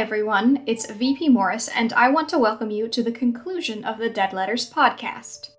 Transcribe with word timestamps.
Everyone. 0.00 0.62
It's 0.64 0.90
VP 0.90 1.28
Morris, 1.28 1.68
and 1.68 1.92
I 1.92 2.08
want 2.08 2.30
to 2.30 2.38
welcome 2.38 2.70
you 2.70 2.88
to 2.88 3.02
the 3.02 3.12
conclusion 3.12 3.84
of 3.84 3.98
the 3.98 4.08
Dead 4.08 4.32
Letters 4.32 4.72
podcast. 4.72 5.50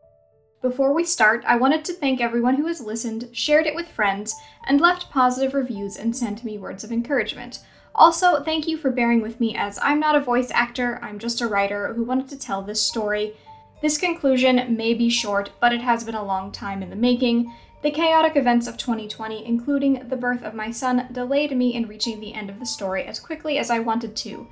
Before 0.64 0.96
we 0.96 1.04
start, 1.04 1.44
I 1.46 1.58
wanted 1.58 1.86
to 1.86 1.94
thank 1.94 2.20
everyone 2.20 2.56
who 2.56 2.66
has 2.66 2.82
listened, 2.82 3.30
shared 3.34 3.68
it 3.68 3.76
with 3.76 3.88
friends, 3.88 4.34
and 4.66 4.82
left 4.82 5.12
positive 5.12 5.54
reviews 5.54 5.96
and 5.96 6.18
sent 6.18 6.44
me 6.44 6.58
words 6.58 6.84
of 6.84 6.92
encouragement. 6.92 7.60
Also, 7.94 8.42
thank 8.44 8.68
you 8.68 8.78
for 8.78 8.90
bearing 8.90 9.22
with 9.22 9.40
me 9.40 9.56
as 9.56 9.78
I'm 9.80 10.00
not 10.00 10.16
a 10.16 10.20
voice 10.20 10.50
actor, 10.56 10.98
I'm 11.04 11.20
just 11.20 11.42
a 11.42 11.48
writer 11.48 11.94
who 11.94 12.04
wanted 12.04 12.28
to 12.30 12.40
tell 12.40 12.64
this 12.64 12.82
story. 12.82 13.36
This 13.84 14.00
conclusion 14.00 14.76
may 14.76 14.96
be 14.96 15.12
short, 15.12 15.52
but 15.60 15.72
it 15.72 15.82
has 15.82 16.04
been 16.04 16.16
a 16.16 16.26
long 16.26 16.52
time 16.52 16.82
in 16.82 16.90
the 16.90 16.96
making. 16.96 17.54
The 17.82 17.92
chaotic 17.92 18.36
events 18.36 18.68
of 18.68 18.78
2020, 18.78 19.44
including 19.44 20.08
the 20.08 20.16
birth 20.16 20.44
of 20.44 20.54
my 20.54 20.70
son, 20.70 21.08
delayed 21.12 21.58
me 21.58 21.74
in 21.74 21.88
reaching 21.88 22.20
the 22.20 22.34
end 22.34 22.50
of 22.50 22.60
the 22.60 22.66
story 22.66 23.06
as 23.06 23.20
quickly 23.20 23.58
as 23.58 23.72
I 23.72 23.80
wanted 23.80 24.16
to, 24.18 24.48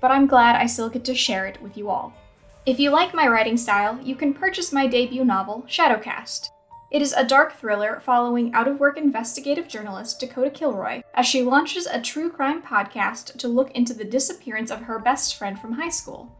but 0.00 0.10
I'm 0.10 0.26
glad 0.26 0.56
I 0.56 0.66
still 0.66 0.88
get 0.88 1.04
to 1.04 1.14
share 1.14 1.46
it 1.46 1.60
with 1.60 1.76
you 1.76 1.90
all. 1.90 2.14
If 2.64 2.78
you 2.78 2.90
like 2.90 3.12
my 3.14 3.26
writing 3.28 3.56
style, 3.56 3.98
you 4.02 4.14
can 4.14 4.32
purchase 4.32 4.72
my 4.72 4.86
debut 4.86 5.24
novel, 5.24 5.64
Shadowcast. 5.68 6.48
It 6.90 7.02
is 7.02 7.12
a 7.12 7.24
dark 7.24 7.52
thriller 7.58 8.00
following 8.02 8.54
out 8.54 8.66
of 8.66 8.80
work 8.80 8.96
investigative 8.96 9.68
journalist 9.68 10.20
Dakota 10.20 10.50
Kilroy 10.50 11.02
as 11.12 11.26
she 11.26 11.42
launches 11.42 11.86
a 11.86 12.00
true 12.00 12.30
crime 12.30 12.62
podcast 12.62 13.36
to 13.38 13.48
look 13.48 13.70
into 13.72 13.92
the 13.92 14.04
disappearance 14.04 14.70
of 14.70 14.82
her 14.82 14.98
best 14.98 15.36
friend 15.36 15.58
from 15.58 15.72
high 15.72 15.90
school. 15.90 16.34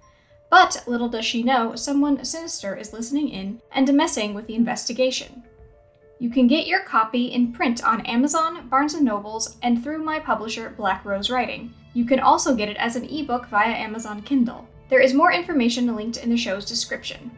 But 0.51 0.85
little 0.87 1.11
does 1.11 1.27
she 1.27 1.43
know, 1.43 1.77
someone 1.77 2.25
sinister 2.25 2.75
is 2.75 2.95
listening 2.95 3.29
in 3.29 3.61
and 3.73 3.93
messing 3.93 4.33
with 4.33 4.47
the 4.47 4.55
investigation. 4.55 5.43
You 6.21 6.31
can 6.31 6.49
get 6.49 6.67
your 6.67 6.81
copy 6.81 7.27
in 7.27 7.53
print 7.53 7.85
on 7.85 8.05
Amazon, 8.05 8.69
Barnes 8.69 9.01
& 9.01 9.01
Nobles, 9.01 9.57
and 9.63 9.81
through 9.83 10.03
my 10.03 10.19
publisher 10.19 10.75
Black 10.77 11.05
Rose 11.05 11.31
Writing. 11.31 11.73
You 11.95 12.05
can 12.05 12.19
also 12.19 12.57
get 12.57 12.69
it 12.69 12.77
as 12.77 12.97
an 12.97 13.05
ebook 13.05 13.47
via 13.47 13.71
Amazon 13.71 14.23
Kindle. 14.23 14.67
There 14.89 14.99
is 14.99 15.15
more 15.15 15.33
information 15.33 15.95
linked 15.95 16.17
in 16.17 16.29
the 16.29 16.37
show's 16.37 16.65
description. 16.65 17.31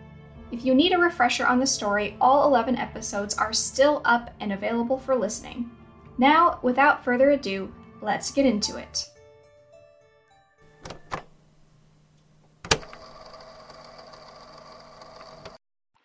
If 0.51 0.65
you 0.65 0.75
need 0.75 0.93
a 0.93 0.99
refresher 0.99 1.47
on 1.47 1.61
the 1.61 1.67
story, 1.67 2.17
all 2.23 2.47
11 2.47 2.77
episodes 2.77 3.35
are 3.37 3.53
still 3.53 4.01
up 4.07 4.31
and 4.41 4.51
available 4.51 4.99
for 4.99 5.15
listening. 5.15 5.71
Now, 6.17 6.59
without 6.63 7.05
further 7.05 7.33
ado, 7.33 7.71
let's 8.01 8.31
get 8.31 8.47
into 8.47 8.79
it. 8.79 9.11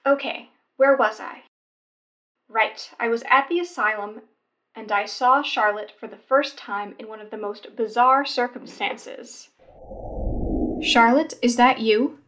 Okay, 0.06 0.50
where 0.76 0.98
was 0.98 1.22
I? 1.22 1.44
Right, 2.48 2.90
I 3.00 3.08
was 3.08 3.24
at 3.30 3.48
the 3.50 3.60
asylum 3.60 4.22
and 4.76 4.92
I 4.92 5.06
saw 5.06 5.42
Charlotte 5.42 5.92
for 6.00 6.08
the 6.08 6.18
first 6.18 6.58
time 6.58 6.96
in 7.00 7.08
one 7.08 7.22
of 7.22 7.32
the 7.32 7.38
most 7.38 7.76
bizarre 7.76 8.26
circumstances. 8.26 9.50
Charlotte, 10.82 11.34
is 11.42 11.56
that 11.56 11.80
you? 11.80 12.20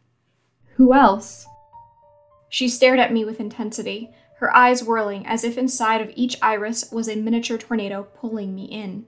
Who 0.75 0.93
else? 0.93 1.45
She 2.49 2.69
stared 2.69 2.99
at 2.99 3.11
me 3.11 3.25
with 3.25 3.39
intensity, 3.39 4.11
her 4.39 4.55
eyes 4.55 4.83
whirling 4.83 5.25
as 5.27 5.43
if 5.43 5.57
inside 5.57 6.01
of 6.01 6.13
each 6.15 6.37
iris 6.41 6.91
was 6.91 7.09
a 7.09 7.15
miniature 7.15 7.57
tornado 7.57 8.03
pulling 8.03 8.55
me 8.55 8.65
in. 8.65 9.05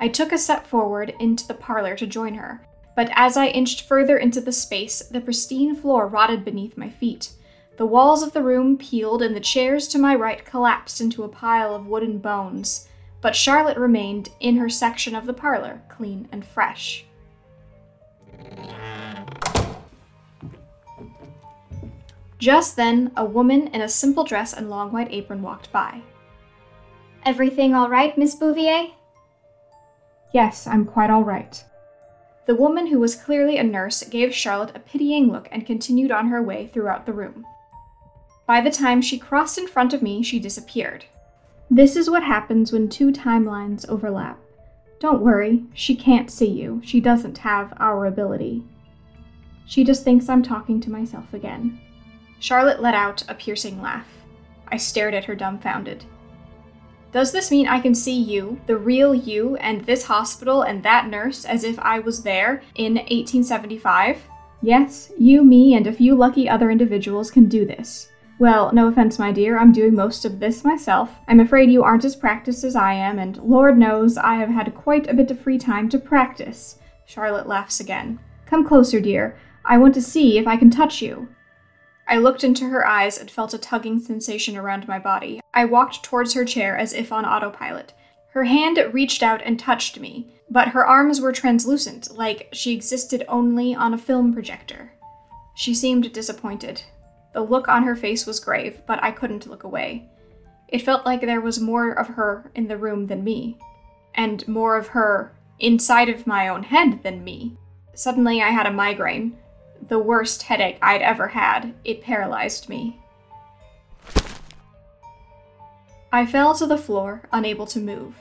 I 0.00 0.08
took 0.08 0.32
a 0.32 0.38
step 0.38 0.66
forward 0.66 1.14
into 1.20 1.46
the 1.46 1.54
parlor 1.54 1.94
to 1.96 2.06
join 2.06 2.34
her, 2.34 2.66
but 2.96 3.10
as 3.14 3.36
I 3.36 3.46
inched 3.48 3.82
further 3.82 4.18
into 4.18 4.40
the 4.40 4.52
space, 4.52 5.00
the 5.00 5.20
pristine 5.20 5.76
floor 5.76 6.08
rotted 6.08 6.44
beneath 6.44 6.76
my 6.76 6.90
feet. 6.90 7.30
The 7.76 7.86
walls 7.86 8.22
of 8.22 8.32
the 8.32 8.42
room 8.42 8.78
peeled, 8.78 9.20
and 9.20 9.34
the 9.34 9.40
chairs 9.40 9.88
to 9.88 9.98
my 9.98 10.14
right 10.14 10.44
collapsed 10.44 11.00
into 11.00 11.24
a 11.24 11.28
pile 11.28 11.74
of 11.74 11.86
wooden 11.86 12.18
bones, 12.18 12.88
but 13.20 13.34
Charlotte 13.34 13.78
remained 13.78 14.28
in 14.38 14.56
her 14.56 14.68
section 14.68 15.14
of 15.14 15.26
the 15.26 15.32
parlor, 15.32 15.82
clean 15.88 16.28
and 16.30 16.46
fresh. 16.46 17.04
Just 22.38 22.76
then, 22.76 23.10
a 23.16 23.24
woman 23.24 23.68
in 23.68 23.80
a 23.80 23.88
simple 23.88 24.22
dress 24.22 24.52
and 24.52 24.70
long 24.70 24.92
white 24.92 25.10
apron 25.10 25.42
walked 25.42 25.72
by. 25.72 26.02
Everything 27.24 27.74
all 27.74 27.88
right, 27.88 28.16
Miss 28.18 28.34
Bouvier? 28.34 28.88
Yes, 30.32 30.66
I'm 30.66 30.84
quite 30.84 31.10
all 31.10 31.24
right. 31.24 31.64
The 32.46 32.54
woman, 32.54 32.88
who 32.88 33.00
was 33.00 33.16
clearly 33.16 33.56
a 33.56 33.64
nurse, 33.64 34.02
gave 34.02 34.34
Charlotte 34.34 34.76
a 34.76 34.80
pitying 34.80 35.32
look 35.32 35.48
and 35.50 35.64
continued 35.64 36.12
on 36.12 36.28
her 36.28 36.42
way 36.42 36.66
throughout 36.66 37.06
the 37.06 37.14
room. 37.14 37.46
By 38.46 38.60
the 38.60 38.70
time 38.70 39.00
she 39.00 39.18
crossed 39.18 39.58
in 39.58 39.66
front 39.66 39.94
of 39.94 40.02
me, 40.02 40.22
she 40.22 40.38
disappeared. 40.38 41.06
This 41.70 41.96
is 41.96 42.10
what 42.10 42.22
happens 42.22 42.72
when 42.72 42.88
two 42.88 43.10
timelines 43.10 43.88
overlap. 43.88 44.38
Don't 45.00 45.22
worry, 45.22 45.64
she 45.72 45.96
can't 45.96 46.30
see 46.30 46.48
you. 46.48 46.80
She 46.84 47.00
doesn't 47.00 47.38
have 47.38 47.72
our 47.78 48.06
ability. 48.06 48.62
She 49.66 49.82
just 49.82 50.04
thinks 50.04 50.28
I'm 50.28 50.42
talking 50.42 50.80
to 50.82 50.90
myself 50.90 51.32
again. 51.32 51.80
Charlotte 52.38 52.82
let 52.82 52.94
out 52.94 53.24
a 53.28 53.34
piercing 53.34 53.80
laugh. 53.80 54.06
I 54.68 54.76
stared 54.76 55.14
at 55.14 55.24
her 55.24 55.34
dumbfounded. 55.34 56.04
Does 57.12 57.32
this 57.32 57.50
mean 57.50 57.66
I 57.66 57.80
can 57.80 57.94
see 57.94 58.20
you, 58.20 58.60
the 58.66 58.76
real 58.76 59.14
you, 59.14 59.56
and 59.56 59.80
this 59.82 60.04
hospital 60.04 60.62
and 60.62 60.82
that 60.82 61.08
nurse 61.08 61.44
as 61.44 61.64
if 61.64 61.78
I 61.78 62.00
was 62.00 62.22
there 62.22 62.62
in 62.74 62.94
1875? 62.94 64.20
Yes, 64.62 65.12
you, 65.18 65.44
me, 65.44 65.74
and 65.74 65.86
a 65.86 65.92
few 65.92 66.14
lucky 66.14 66.48
other 66.48 66.70
individuals 66.70 67.30
can 67.30 67.48
do 67.48 67.64
this. 67.64 68.10
Well, 68.38 68.72
no 68.72 68.88
offense, 68.88 69.18
my 69.18 69.30
dear, 69.30 69.56
I'm 69.56 69.72
doing 69.72 69.94
most 69.94 70.24
of 70.24 70.40
this 70.40 70.64
myself. 70.64 71.10
I'm 71.28 71.38
afraid 71.38 71.70
you 71.70 71.84
aren't 71.84 72.04
as 72.04 72.16
practiced 72.16 72.64
as 72.64 72.74
I 72.74 72.92
am, 72.92 73.18
and 73.20 73.36
Lord 73.36 73.78
knows 73.78 74.18
I 74.18 74.34
have 74.34 74.48
had 74.48 74.74
quite 74.74 75.08
a 75.08 75.14
bit 75.14 75.30
of 75.30 75.38
free 75.38 75.56
time 75.56 75.88
to 75.90 75.98
practice. 75.98 76.78
Charlotte 77.06 77.46
laughs 77.46 77.78
again. 77.78 78.18
Come 78.46 78.66
closer, 78.66 79.00
dear. 79.00 79.38
I 79.64 79.78
want 79.78 79.94
to 79.94 80.02
see 80.02 80.36
if 80.36 80.48
I 80.48 80.56
can 80.56 80.70
touch 80.70 81.00
you. 81.00 81.28
I 82.08 82.18
looked 82.18 82.42
into 82.42 82.68
her 82.68 82.86
eyes 82.86 83.18
and 83.18 83.30
felt 83.30 83.54
a 83.54 83.58
tugging 83.58 84.00
sensation 84.00 84.56
around 84.56 84.88
my 84.88 84.98
body. 84.98 85.40
I 85.54 85.64
walked 85.64 86.02
towards 86.02 86.34
her 86.34 86.44
chair 86.44 86.76
as 86.76 86.92
if 86.92 87.12
on 87.12 87.24
autopilot. 87.24 87.94
Her 88.32 88.44
hand 88.44 88.78
reached 88.92 89.22
out 89.22 89.42
and 89.44 89.58
touched 89.58 90.00
me, 90.00 90.34
but 90.50 90.68
her 90.68 90.84
arms 90.84 91.20
were 91.20 91.32
translucent, 91.32 92.16
like 92.16 92.48
she 92.52 92.74
existed 92.74 93.24
only 93.28 93.76
on 93.76 93.94
a 93.94 93.98
film 93.98 94.34
projector. 94.34 94.92
She 95.54 95.72
seemed 95.72 96.12
disappointed. 96.12 96.82
The 97.34 97.42
look 97.42 97.68
on 97.68 97.82
her 97.82 97.96
face 97.96 98.26
was 98.26 98.40
grave, 98.40 98.80
but 98.86 99.02
I 99.02 99.10
couldn't 99.10 99.48
look 99.48 99.64
away. 99.64 100.08
It 100.68 100.82
felt 100.82 101.04
like 101.04 101.20
there 101.20 101.40
was 101.40 101.60
more 101.60 101.92
of 101.92 102.06
her 102.06 102.50
in 102.54 102.68
the 102.68 102.78
room 102.78 103.08
than 103.08 103.22
me, 103.22 103.58
and 104.14 104.46
more 104.48 104.76
of 104.76 104.88
her 104.88 105.32
inside 105.58 106.08
of 106.08 106.26
my 106.26 106.48
own 106.48 106.62
head 106.62 107.02
than 107.02 107.24
me. 107.24 107.56
Suddenly, 107.94 108.40
I 108.40 108.50
had 108.50 108.66
a 108.66 108.72
migraine. 108.72 109.36
The 109.88 109.98
worst 109.98 110.44
headache 110.44 110.78
I'd 110.80 111.02
ever 111.02 111.28
had. 111.28 111.74
It 111.84 112.02
paralyzed 112.02 112.68
me. 112.68 113.00
I 116.12 116.24
fell 116.26 116.54
to 116.54 116.66
the 116.66 116.78
floor, 116.78 117.28
unable 117.32 117.66
to 117.66 117.80
move. 117.80 118.14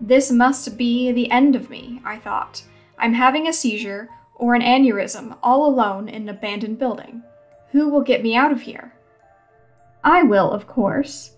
This 0.00 0.30
must 0.30 0.76
be 0.76 1.10
the 1.10 1.30
end 1.30 1.56
of 1.56 1.70
me, 1.70 2.00
I 2.04 2.18
thought. 2.18 2.62
I'm 2.98 3.14
having 3.14 3.48
a 3.48 3.52
seizure 3.52 4.10
or 4.34 4.54
an 4.54 4.62
aneurysm 4.62 5.36
all 5.42 5.66
alone 5.66 6.08
in 6.08 6.22
an 6.22 6.28
abandoned 6.28 6.78
building. 6.78 7.22
Who 7.72 7.88
will 7.88 8.02
get 8.02 8.22
me 8.22 8.34
out 8.34 8.52
of 8.52 8.62
here? 8.62 8.94
I 10.02 10.22
will, 10.22 10.50
of 10.50 10.66
course. 10.66 11.32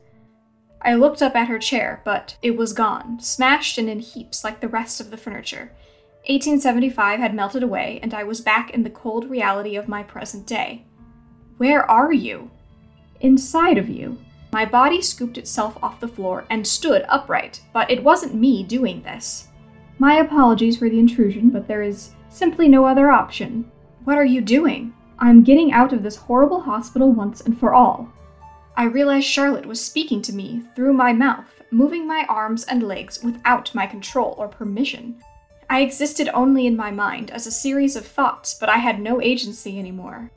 I 0.82 0.94
looked 0.94 1.22
up 1.22 1.36
at 1.36 1.48
her 1.48 1.58
chair, 1.58 2.00
but 2.04 2.36
it 2.40 2.56
was 2.56 2.72
gone, 2.72 3.20
smashed 3.20 3.78
and 3.78 3.88
in 3.88 4.00
heaps 4.00 4.44
like 4.44 4.60
the 4.60 4.68
rest 4.68 5.00
of 5.00 5.10
the 5.10 5.16
furniture. 5.16 5.72
1875 6.26 7.18
had 7.18 7.34
melted 7.34 7.62
away, 7.62 7.98
and 8.02 8.14
I 8.14 8.24
was 8.24 8.40
back 8.40 8.70
in 8.70 8.82
the 8.82 8.90
cold 8.90 9.28
reality 9.28 9.76
of 9.76 9.88
my 9.88 10.02
present 10.02 10.46
day. 10.46 10.84
Where 11.58 11.90
are 11.90 12.12
you? 12.12 12.50
Inside 13.20 13.76
of 13.76 13.88
you. 13.88 14.18
My 14.52 14.64
body 14.64 15.02
scooped 15.02 15.38
itself 15.38 15.76
off 15.82 16.00
the 16.00 16.08
floor 16.08 16.44
and 16.50 16.66
stood 16.66 17.04
upright, 17.08 17.60
but 17.72 17.90
it 17.90 18.02
wasn't 18.02 18.34
me 18.34 18.62
doing 18.62 19.02
this. 19.02 19.48
My 19.98 20.14
apologies 20.16 20.78
for 20.78 20.88
the 20.88 20.98
intrusion, 20.98 21.50
but 21.50 21.68
there 21.68 21.82
is 21.82 22.12
simply 22.30 22.68
no 22.68 22.86
other 22.86 23.10
option. 23.10 23.70
What 24.04 24.16
are 24.16 24.24
you 24.24 24.40
doing? 24.40 24.94
I'm 25.22 25.42
getting 25.42 25.70
out 25.70 25.92
of 25.92 26.02
this 26.02 26.16
horrible 26.16 26.62
hospital 26.62 27.12
once 27.12 27.42
and 27.42 27.58
for 27.58 27.74
all. 27.74 28.10
I 28.74 28.84
realized 28.84 29.26
Charlotte 29.26 29.66
was 29.66 29.78
speaking 29.78 30.22
to 30.22 30.32
me 30.32 30.62
through 30.74 30.94
my 30.94 31.12
mouth, 31.12 31.60
moving 31.70 32.06
my 32.06 32.24
arms 32.26 32.64
and 32.64 32.82
legs 32.82 33.22
without 33.22 33.74
my 33.74 33.86
control 33.86 34.34
or 34.38 34.48
permission. 34.48 35.20
I 35.68 35.82
existed 35.82 36.30
only 36.32 36.66
in 36.66 36.74
my 36.74 36.90
mind 36.90 37.30
as 37.32 37.46
a 37.46 37.50
series 37.50 37.96
of 37.96 38.06
thoughts, 38.06 38.54
but 38.54 38.70
I 38.70 38.78
had 38.78 38.98
no 38.98 39.20
agency 39.20 39.78
anymore. 39.78 40.30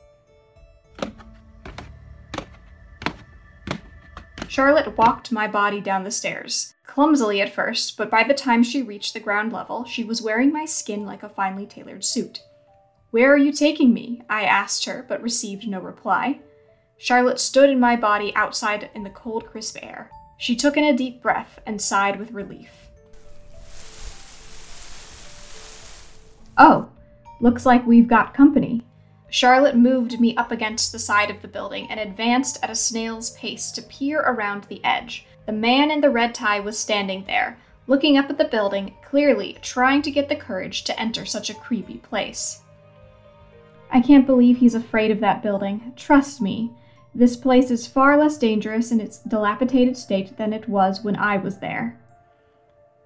Charlotte 4.50 4.98
walked 4.98 5.32
my 5.32 5.48
body 5.48 5.80
down 5.80 6.04
the 6.04 6.12
stairs, 6.12 6.74
clumsily 6.86 7.40
at 7.42 7.54
first, 7.54 7.96
but 7.98 8.12
by 8.12 8.24
the 8.24 8.34
time 8.34 8.62
she 8.62 8.84
reached 8.84 9.14
the 9.14 9.20
ground 9.22 9.54
level, 9.54 9.86
she 9.86 10.04
was 10.04 10.22
wearing 10.22 10.52
my 10.52 10.66
skin 10.66 11.06
like 11.06 11.24
a 11.24 11.30
finely 11.30 11.66
tailored 11.66 12.04
suit. 12.04 12.44
Where 13.14 13.32
are 13.32 13.38
you 13.38 13.52
taking 13.52 13.94
me? 13.94 14.24
I 14.28 14.46
asked 14.46 14.86
her, 14.86 15.06
but 15.08 15.22
received 15.22 15.68
no 15.68 15.80
reply. 15.80 16.40
Charlotte 16.98 17.40
stood 17.40 17.70
in 17.70 17.80
my 17.80 17.96
body 17.96 18.34
outside 18.36 18.90
in 18.96 19.04
the 19.04 19.12
cold, 19.12 19.46
crisp 19.46 19.78
air. 19.84 20.10
She 20.40 20.56
took 20.56 20.78
in 20.78 20.84
a 20.84 20.98
deep 20.98 21.22
breath 21.22 21.60
and 21.68 21.80
sighed 21.80 22.18
with 22.18 22.32
relief. 22.32 22.72
Oh, 26.58 26.90
looks 27.40 27.68
like 27.68 27.86
we've 27.86 28.08
got 28.08 28.34
company. 28.34 28.82
Charlotte 29.30 29.78
moved 29.78 30.20
me 30.20 30.36
up 30.36 30.52
against 30.52 30.92
the 30.92 30.98
side 30.98 31.30
of 31.30 31.40
the 31.44 31.48
building 31.48 31.86
and 31.92 32.00
advanced 32.00 32.58
at 32.64 32.72
a 32.72 32.76
snail's 32.76 33.30
pace 33.38 33.70
to 33.74 33.84
peer 33.84 34.22
around 34.22 34.64
the 34.64 34.84
edge. 34.84 35.28
The 35.46 35.52
man 35.52 35.92
in 35.92 36.02
the 36.02 36.10
red 36.10 36.34
tie 36.34 36.62
was 36.62 36.80
standing 36.80 37.26
there, 37.26 37.60
looking 37.86 38.18
up 38.18 38.32
at 38.32 38.40
the 38.40 38.46
building, 38.46 38.96
clearly 39.04 39.60
trying 39.62 40.02
to 40.02 40.10
get 40.10 40.30
the 40.30 40.36
courage 40.36 40.84
to 40.86 41.00
enter 41.00 41.26
such 41.26 41.52
a 41.52 41.54
creepy 41.54 41.98
place. 41.98 42.62
I 43.94 44.02
can't 44.02 44.26
believe 44.26 44.58
he's 44.58 44.74
afraid 44.74 45.12
of 45.12 45.20
that 45.20 45.44
building. 45.44 45.94
Trust 45.96 46.42
me, 46.42 46.72
this 47.14 47.36
place 47.36 47.70
is 47.70 47.86
far 47.86 48.18
less 48.18 48.40
dangerous 48.40 48.92
in 48.92 49.00
its 49.00 49.20
dilapidated 49.20 49.96
state 49.96 50.36
than 50.36 50.52
it 50.52 50.68
was 50.68 51.04
when 51.04 51.16
I 51.16 51.38
was 51.38 51.60
there. 51.60 52.00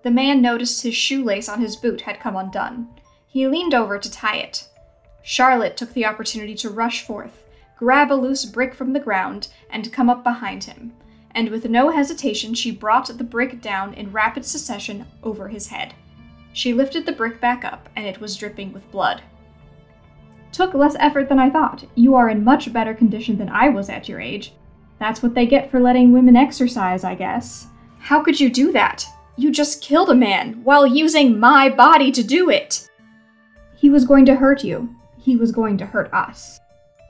The 0.03 0.11
man 0.11 0.41
noticed 0.41 0.83
his 0.83 0.95
shoelace 0.95 1.49
on 1.49 1.59
his 1.59 1.75
boot 1.75 2.01
had 2.01 2.21
come 2.21 2.37
undone. 2.37 2.87
He 3.27 3.45
leaned 3.47 3.73
over 3.73 3.99
to 3.99 4.09
tie 4.09 4.37
it. 4.37 4.69
Charlotte 5.21 5.75
took 5.75 5.93
the 5.93 6.05
opportunity 6.05 6.55
to 6.55 6.69
rush 6.69 7.05
forth, 7.05 7.43
grab 7.75 8.09
a 8.09 8.15
loose 8.15 8.45
brick 8.45 8.73
from 8.73 8.93
the 8.93 9.01
ground, 9.01 9.49
and 9.69 9.91
come 9.91 10.09
up 10.09 10.23
behind 10.23 10.63
him. 10.63 10.93
And 11.31 11.49
with 11.49 11.69
no 11.69 11.89
hesitation, 11.89 12.53
she 12.53 12.71
brought 12.71 13.07
the 13.07 13.25
brick 13.25 13.59
down 13.61 13.93
in 13.93 14.13
rapid 14.13 14.45
succession 14.45 15.05
over 15.21 15.49
his 15.49 15.67
head. 15.67 15.93
She 16.53 16.73
lifted 16.73 17.05
the 17.05 17.11
brick 17.11 17.41
back 17.41 17.65
up, 17.65 17.89
and 17.93 18.05
it 18.07 18.21
was 18.21 18.37
dripping 18.37 18.71
with 18.71 18.89
blood. 18.89 19.21
Took 20.51 20.73
less 20.73 20.95
effort 20.99 21.29
than 21.29 21.39
I 21.39 21.49
thought. 21.49 21.85
You 21.95 22.15
are 22.15 22.29
in 22.29 22.43
much 22.43 22.71
better 22.73 22.93
condition 22.93 23.37
than 23.37 23.49
I 23.49 23.69
was 23.69 23.89
at 23.89 24.09
your 24.09 24.19
age. 24.19 24.53
That's 24.99 25.21
what 25.21 25.35
they 25.35 25.45
get 25.45 25.69
for 25.69 25.79
letting 25.79 26.11
women 26.11 26.35
exercise, 26.35 27.03
I 27.03 27.15
guess. 27.15 27.67
How 27.99 28.23
could 28.23 28.39
you 28.39 28.49
do 28.49 28.71
that? 28.71 29.05
You 29.35 29.51
just 29.51 29.83
killed 29.83 30.09
a 30.09 30.15
man 30.15 30.63
while 30.63 30.87
using 30.87 31.39
my 31.39 31.69
body 31.69 32.11
to 32.11 32.23
do 32.23 32.49
it. 32.49 32.89
He 33.75 33.89
was 33.89 34.05
going 34.05 34.25
to 34.25 34.35
hurt 34.35 34.63
you. 34.63 34.95
He 35.19 35.35
was 35.35 35.51
going 35.51 35.77
to 35.77 35.85
hurt 35.85 36.11
us. 36.13 36.59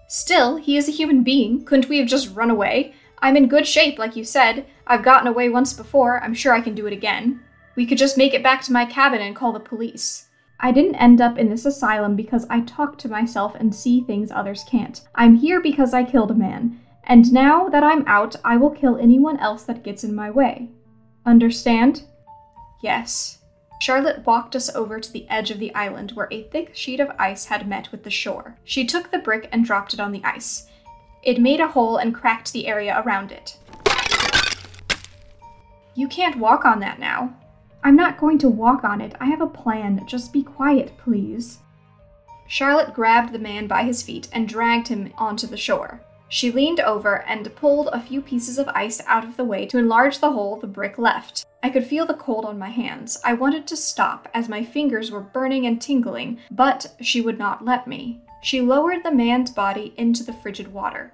Still, 0.10 0.58
he 0.58 0.76
is 0.76 0.90
a 0.90 0.92
human 0.92 1.24
being. 1.24 1.64
Couldn't 1.64 1.88
we 1.88 2.00
have 2.00 2.08
just 2.08 2.36
run 2.36 2.50
away? 2.50 2.94
I'm 3.20 3.38
in 3.38 3.48
good 3.48 3.66
shape, 3.66 3.98
like 3.98 4.16
you 4.16 4.24
said. 4.24 4.66
I've 4.86 5.04
gotten 5.04 5.28
away 5.28 5.50
once 5.50 5.74
before. 5.74 6.22
I'm 6.22 6.34
sure 6.34 6.54
I 6.54 6.62
can 6.62 6.76
do 6.76 6.86
it 6.88 6.94
again. 6.94 7.42
We 7.76 7.86
could 7.86 7.98
just 7.98 8.18
make 8.18 8.34
it 8.34 8.44
back 8.44 8.62
to 8.64 8.74
my 8.74 8.86
cabin 8.86 9.22
and 9.22 9.36
call 9.36 9.54
the 9.54 9.60
police. 9.60 10.27
I 10.60 10.72
didn't 10.72 10.96
end 10.96 11.22
up 11.22 11.38
in 11.38 11.50
this 11.50 11.66
asylum 11.66 12.16
because 12.16 12.46
I 12.50 12.62
talk 12.62 12.98
to 13.00 13.10
myself 13.10 13.54
and 13.56 13.74
see 13.74 14.02
things 14.02 14.32
others 14.32 14.66
can't. 14.70 15.02
I'm 15.14 15.36
here 15.36 15.62
because 15.62 15.94
I 15.94 16.04
killed 16.04 16.32
a 16.32 16.36
man, 16.36 16.80
and 17.04 17.32
now 17.32 17.70
that 17.70 17.84
I'm 17.84 18.06
out, 18.08 18.36
I 18.44 18.58
will 18.58 18.72
kill 18.72 18.98
anyone 18.98 19.40
else 19.40 19.64
that 19.64 19.84
gets 19.84 20.04
in 20.04 20.16
my 20.16 20.32
way. 20.32 20.70
Understand? 21.26 22.04
Yes. 22.82 23.38
Charlotte 23.80 24.26
walked 24.26 24.56
us 24.56 24.74
over 24.74 25.00
to 25.00 25.12
the 25.12 25.30
edge 25.30 25.52
of 25.52 25.60
the 25.60 25.74
island 25.76 26.12
where 26.12 26.28
a 26.32 26.44
thick 26.44 26.76
sheet 26.76 27.00
of 27.00 27.12
ice 27.20 27.46
had 27.46 27.68
met 27.68 27.92
with 27.92 28.04
the 28.04 28.10
shore. 28.10 28.58
She 28.64 28.86
took 28.86 29.12
the 29.12 29.20
brick 29.20 29.48
and 29.52 29.64
dropped 29.64 29.94
it 29.94 30.00
on 30.00 30.12
the 30.12 30.24
ice. 30.24 30.68
It 31.22 31.40
made 31.40 31.60
a 31.60 31.68
hole 31.68 31.98
and 31.98 32.16
cracked 32.16 32.54
the 32.54 32.68
area 32.68 33.02
around 33.06 33.32
it. 33.32 33.58
You 35.94 36.08
can't 36.08 36.40
walk 36.40 36.66
on 36.66 36.80
that 36.80 37.00
now. 37.00 37.36
I'm 37.88 37.96
not 37.96 38.18
going 38.18 38.38
to 38.40 38.50
walk 38.50 38.84
on 38.84 39.00
it. 39.00 39.16
I 39.22 39.28
have 39.28 39.40
a 39.40 39.48
plan. 39.48 40.06
Just 40.06 40.34
be 40.34 40.44
quiet, 40.44 40.98
please. 40.98 41.60
Charlotte 42.46 42.94
grabbed 42.94 43.32
the 43.32 43.40
man 43.40 43.66
by 43.66 43.84
his 43.84 44.04
feet 44.04 44.28
and 44.34 44.46
dragged 44.46 44.90
him 44.90 45.14
onto 45.18 45.48
the 45.48 45.56
shore. 45.56 46.02
She 46.28 46.52
leaned 46.52 46.82
over 46.82 47.22
and 47.22 47.56
pulled 47.56 47.88
a 47.88 48.02
few 48.02 48.22
pieces 48.22 48.58
of 48.58 48.68
ice 48.68 49.02
out 49.08 49.24
of 49.24 49.38
the 49.38 49.46
way 49.46 49.66
to 49.68 49.78
enlarge 49.78 50.20
the 50.20 50.34
hole 50.34 50.58
the 50.58 50.68
brick 50.68 50.98
left. 50.98 51.46
I 51.64 51.70
could 51.70 51.88
feel 51.88 52.06
the 52.06 52.14
cold 52.14 52.44
on 52.44 52.60
my 52.60 52.72
hands. 52.72 53.22
I 53.24 53.32
wanted 53.36 53.66
to 53.68 53.78
stop 53.78 54.28
as 54.34 54.50
my 54.50 54.66
fingers 54.66 55.10
were 55.10 55.22
burning 55.22 55.66
and 55.66 55.82
tingling, 55.82 56.40
but 56.52 56.94
she 57.00 57.22
would 57.22 57.40
not 57.40 57.64
let 57.64 57.88
me. 57.88 58.22
She 58.42 58.60
lowered 58.60 59.06
the 59.06 59.16
man's 59.16 59.50
body 59.50 59.94
into 59.96 60.26
the 60.26 60.34
frigid 60.34 60.74
water. 60.74 61.14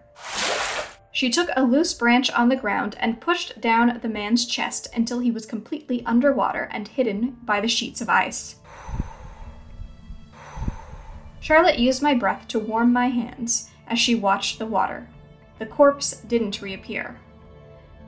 She 1.13 1.29
took 1.29 1.49
a 1.55 1.63
loose 1.63 1.93
branch 1.93 2.31
on 2.31 2.49
the 2.49 2.55
ground 2.55 2.95
and 2.99 3.21
pushed 3.21 3.61
down 3.61 3.99
the 4.01 4.09
man's 4.09 4.47
chest 4.47 4.87
until 4.95 5.19
he 5.19 5.29
was 5.29 5.45
completely 5.45 6.03
underwater 6.07 6.67
and 6.71 6.87
hidden 6.87 7.37
by 7.43 7.61
the 7.61 7.67
sheets 7.67 8.01
of 8.01 8.09
ice. 8.09 8.55
Charlotte 11.39 11.77
used 11.77 12.01
my 12.01 12.15
breath 12.15 12.47
to 12.47 12.59
warm 12.59 12.91
my 12.91 13.09
hands 13.09 13.69
as 13.87 13.99
she 13.99 14.15
watched 14.15 14.57
the 14.57 14.65
water. 14.65 15.07
The 15.59 15.67
corpse 15.67 16.21
didn't 16.21 16.63
reappear. 16.63 17.19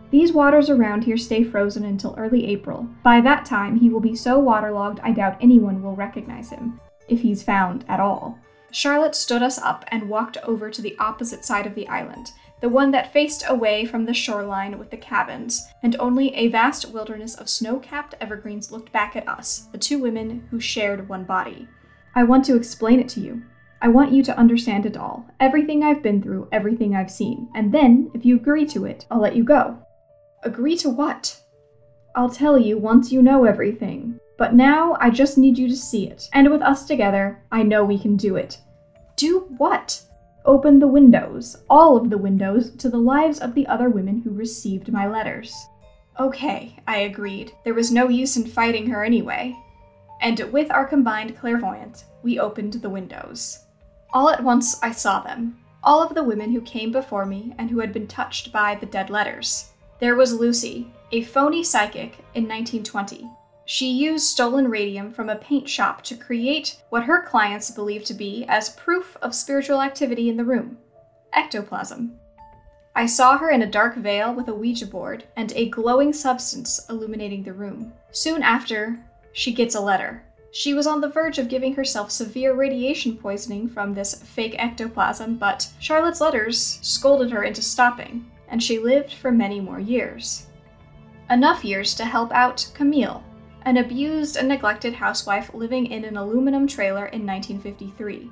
These 0.10 0.34
waters 0.34 0.72
around 0.72 1.04
here 1.04 1.18
stay 1.18 1.44
frozen 1.44 1.86
until 1.86 2.16
early 2.18 2.48
April. 2.48 2.88
By 3.04 3.22
that 3.22 3.46
time, 3.46 3.78
he 3.78 3.90
will 3.90 4.00
be 4.00 4.16
so 4.16 4.40
waterlogged 4.40 5.00
I 5.04 5.12
doubt 5.12 5.38
anyone 5.40 5.84
will 5.84 5.96
recognize 5.96 6.50
him, 6.50 6.80
if 7.08 7.22
he's 7.22 7.44
found 7.44 7.86
at 7.88 8.00
all. 8.00 8.40
Charlotte 8.72 9.16
stood 9.16 9.44
us 9.44 9.60
up 9.60 9.86
and 9.90 10.10
walked 10.10 10.38
over 10.38 10.72
to 10.72 10.82
the 10.82 10.96
opposite 11.00 11.46
side 11.46 11.68
of 11.68 11.76
the 11.76 11.88
island, 11.88 12.32
the 12.66 12.70
one 12.70 12.90
that 12.90 13.14
faced 13.14 13.44
away 13.48 13.86
from 13.86 14.06
the 14.06 14.14
shoreline 14.16 14.80
with 14.80 14.90
the 14.90 14.98
cabins, 14.98 15.68
and 15.84 15.96
only 16.00 16.34
a 16.34 16.48
vast 16.48 16.90
wilderness 16.90 17.36
of 17.36 17.48
snow 17.48 17.78
capped 17.78 18.16
evergreens 18.20 18.72
looked 18.72 18.92
back 18.92 19.16
at 19.16 19.30
us, 19.30 19.68
the 19.72 19.78
two 19.78 20.00
women 20.00 20.48
who 20.50 20.60
shared 20.60 21.08
one 21.08 21.26
body. 21.26 21.68
I 22.16 22.24
want 22.24 22.44
to 22.46 22.56
explain 22.56 23.00
it 23.00 23.08
to 23.10 23.20
you. 23.20 23.44
I 23.84 23.90
want 23.90 24.14
you 24.14 24.24
to 24.24 24.36
understand 24.36 24.88
it 24.88 24.98
all 24.98 25.28
everything 25.40 25.84
I've 25.84 26.02
been 26.02 26.24
through, 26.24 26.48
everything 26.52 26.96
I've 26.96 27.12
seen. 27.12 27.50
And 27.54 27.72
then, 27.72 28.10
if 28.16 28.26
you 28.26 28.36
agree 28.36 28.66
to 28.70 28.86
it, 28.86 29.06
I'll 29.12 29.22
let 29.22 29.36
you 29.36 29.44
go. 29.44 29.78
Agree 30.42 30.76
to 30.78 30.90
what? 30.90 31.40
I'll 32.16 32.32
tell 32.32 32.58
you 32.58 32.80
once 32.80 33.12
you 33.12 33.22
know 33.22 33.46
everything. 33.46 34.20
But 34.40 34.56
now 34.56 34.98
I 35.00 35.12
just 35.12 35.38
need 35.38 35.60
you 35.60 35.68
to 35.68 35.78
see 35.78 36.08
it. 36.08 36.30
And 36.34 36.50
with 36.50 36.64
us 36.64 36.88
together, 36.88 37.44
I 37.52 37.62
know 37.62 37.86
we 37.86 38.00
can 38.00 38.18
do 38.18 38.38
it. 38.38 38.58
Do 39.18 39.42
what? 39.60 40.02
Open 40.46 40.80
the 40.80 40.88
windows, 40.88 41.58
all 41.70 41.98
of 41.98 42.10
the 42.10 42.18
windows, 42.18 42.72
to 42.78 42.90
the 42.90 42.98
lives 42.98 43.40
of 43.40 43.54
the 43.54 43.68
other 43.68 43.90
women 43.90 44.22
who 44.22 44.32
received 44.32 44.92
my 44.92 45.08
letters. 45.08 45.54
Okay, 46.20 46.78
I 46.88 46.98
agreed. 47.00 47.52
There 47.64 47.74
was 47.74 47.92
no 47.92 48.08
use 48.08 48.38
in 48.38 48.46
fighting 48.46 48.88
her 48.88 49.04
anyway. 49.04 49.56
And 50.22 50.40
with 50.52 50.72
our 50.72 50.86
combined 50.86 51.38
clairvoyance, 51.38 52.06
we 52.24 52.40
opened 52.40 52.74
the 52.74 52.90
windows. 52.90 53.60
All 54.14 54.30
at 54.30 54.44
once, 54.44 54.82
I 54.82 54.92
saw 54.92 55.20
them 55.20 55.58
all 55.86 56.02
of 56.02 56.16
the 56.16 56.24
women 56.24 56.52
who 56.52 56.62
came 56.62 56.92
before 56.92 57.26
me 57.26 57.54
and 57.60 57.70
who 57.70 57.80
had 57.80 57.94
been 57.94 58.08
touched 58.08 58.52
by 58.52 58.76
the 58.76 58.88
dead 58.88 59.10
letters. 59.10 59.70
There 60.00 60.16
was 60.16 60.34
Lucy, 60.34 60.92
a 61.12 61.22
phony 61.22 61.64
psychic 61.64 62.18
in 62.34 62.48
1920, 62.48 63.30
she 63.66 63.92
used 63.92 64.26
stolen 64.26 64.70
radium 64.70 65.12
from 65.12 65.30
a 65.30 65.36
paint 65.36 65.68
shop 65.68 66.04
to 66.04 66.16
create 66.16 66.78
what 66.90 67.04
her 67.04 67.24
clients 67.24 67.72
believed 67.72 68.06
to 68.06 68.14
be 68.14 68.46
as 68.48 68.70
proof 68.70 69.18
of 69.22 69.34
spiritual 69.34 69.82
activity 69.82 70.30
in 70.30 70.38
the 70.38 70.46
room 70.46 70.78
ectoplasm. 71.34 72.18
I 72.96 73.08
saw 73.08 73.38
her 73.38 73.50
in 73.50 73.62
a 73.62 73.70
dark 73.70 73.98
veil 73.98 74.34
with 74.34 74.48
a 74.48 74.56
Ouija 74.56 74.86
board 74.86 75.26
and 75.36 75.52
a 75.52 75.70
glowing 75.70 76.14
substance 76.14 76.80
illuminating 76.90 77.44
the 77.44 77.52
room. 77.52 77.92
Soon 78.12 78.42
after, 78.42 78.98
she 79.34 79.52
gets 79.52 79.76
a 79.76 79.82
letter. 79.82 80.24
She 80.52 80.74
was 80.74 80.88
on 80.88 81.02
the 81.02 81.10
verge 81.10 81.38
of 81.38 81.50
giving 81.50 81.76
herself 81.76 82.10
severe 82.10 82.54
radiation 82.54 83.18
poisoning 83.18 83.68
from 83.68 83.94
this 83.94 84.24
fake 84.24 84.56
ectoplasm, 84.58 85.36
but 85.36 85.68
Charlotte's 85.80 86.22
letters 86.22 86.80
scolded 86.82 87.32
her 87.32 87.44
into 87.44 87.62
stopping, 87.62 88.32
and 88.48 88.64
she 88.64 88.80
lived 88.80 89.12
for 89.12 89.30
many 89.30 89.60
more 89.60 89.82
years. 89.82 90.48
Enough 91.30 91.66
years 91.66 91.94
to 91.96 92.06
help 92.06 92.32
out 92.32 92.72
Camille, 92.74 93.25
an 93.66 93.78
abused 93.78 94.38
and 94.38 94.48
neglected 94.48 94.94
housewife 94.94 95.54
living 95.54 95.88
in 95.88 96.06
an 96.06 96.16
aluminum 96.16 96.68
trailer 96.68 97.08
in 97.08 97.26
1953. 97.26 98.32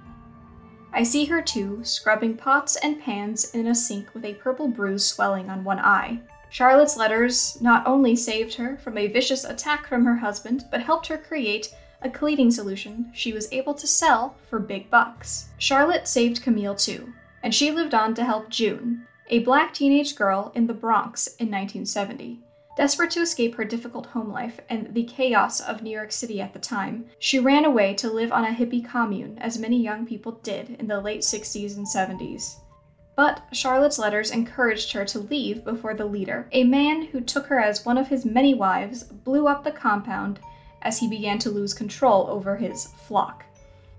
I 0.93 1.01
see 1.01 1.25
her 1.25 1.41
too, 1.41 1.83
scrubbing 1.83 2.37
pots 2.37 2.75
and 2.75 3.01
pans 3.01 3.51
in 3.55 3.65
a 3.65 3.73
sink 3.73 4.13
with 4.13 4.23
a 4.23 4.35
purple 4.35 4.67
bruise 4.67 5.05
swelling 5.05 5.49
on 5.49 5.63
one 5.63 5.79
eye. 5.79 6.19
Charlotte's 6.51 6.95
letters 6.95 7.59
not 7.61 7.87
only 7.87 8.15
saved 8.15 8.53
her 8.55 8.77
from 8.77 8.95
a 8.95 9.07
vicious 9.07 9.43
attack 9.43 9.87
from 9.87 10.05
her 10.05 10.17
husband, 10.17 10.65
but 10.69 10.83
helped 10.83 11.07
her 11.07 11.17
create 11.17 11.73
a 12.03 12.11
cleaning 12.11 12.51
solution 12.51 13.09
she 13.11 13.33
was 13.33 13.51
able 13.51 13.73
to 13.73 13.87
sell 13.87 14.35
for 14.47 14.59
big 14.59 14.91
bucks. 14.91 15.49
Charlotte 15.57 16.07
saved 16.07 16.43
Camille 16.43 16.75
too, 16.75 17.11
and 17.41 17.55
she 17.55 17.71
lived 17.71 17.95
on 17.95 18.13
to 18.13 18.23
help 18.23 18.49
June, 18.49 19.07
a 19.29 19.39
black 19.39 19.73
teenage 19.73 20.15
girl 20.15 20.51
in 20.53 20.67
the 20.67 20.73
Bronx 20.75 21.25
in 21.25 21.49
1970. 21.49 22.39
Desperate 22.75 23.11
to 23.11 23.21
escape 23.21 23.55
her 23.55 23.63
difficult 23.63 24.07
home 24.07 24.31
life 24.31 24.59
and 24.67 24.93
the 24.93 25.03
chaos 25.03 25.59
of 25.61 25.83
New 25.83 25.91
York 25.91 26.11
City 26.11 26.41
at 26.41 26.53
the 26.53 26.59
time, 26.59 27.05
she 27.19 27.37
ran 27.37 27.65
away 27.65 27.93
to 27.93 28.09
live 28.09 28.31
on 28.31 28.45
a 28.45 28.53
hippie 28.53 28.83
commune, 28.83 29.37
as 29.39 29.59
many 29.59 29.79
young 29.79 30.07
people 30.07 30.39
did 30.43 30.71
in 30.79 30.87
the 30.87 30.99
late 30.99 31.21
60s 31.21 31.77
and 31.77 31.85
70s. 31.85 32.55
But 33.15 33.43
Charlotte's 33.51 33.99
letters 33.99 34.31
encouraged 34.31 34.91
her 34.93 35.05
to 35.05 35.19
leave 35.19 35.63
before 35.63 35.93
the 35.93 36.05
leader, 36.05 36.47
a 36.51 36.63
man 36.63 37.03
who 37.03 37.21
took 37.21 37.45
her 37.45 37.59
as 37.59 37.85
one 37.85 37.99
of 37.99 38.07
his 38.07 38.25
many 38.25 38.55
wives, 38.55 39.03
blew 39.03 39.47
up 39.47 39.63
the 39.63 39.71
compound 39.71 40.39
as 40.81 40.97
he 40.97 41.07
began 41.07 41.37
to 41.39 41.51
lose 41.51 41.75
control 41.75 42.27
over 42.27 42.57
his 42.57 42.87
flock. 42.87 43.45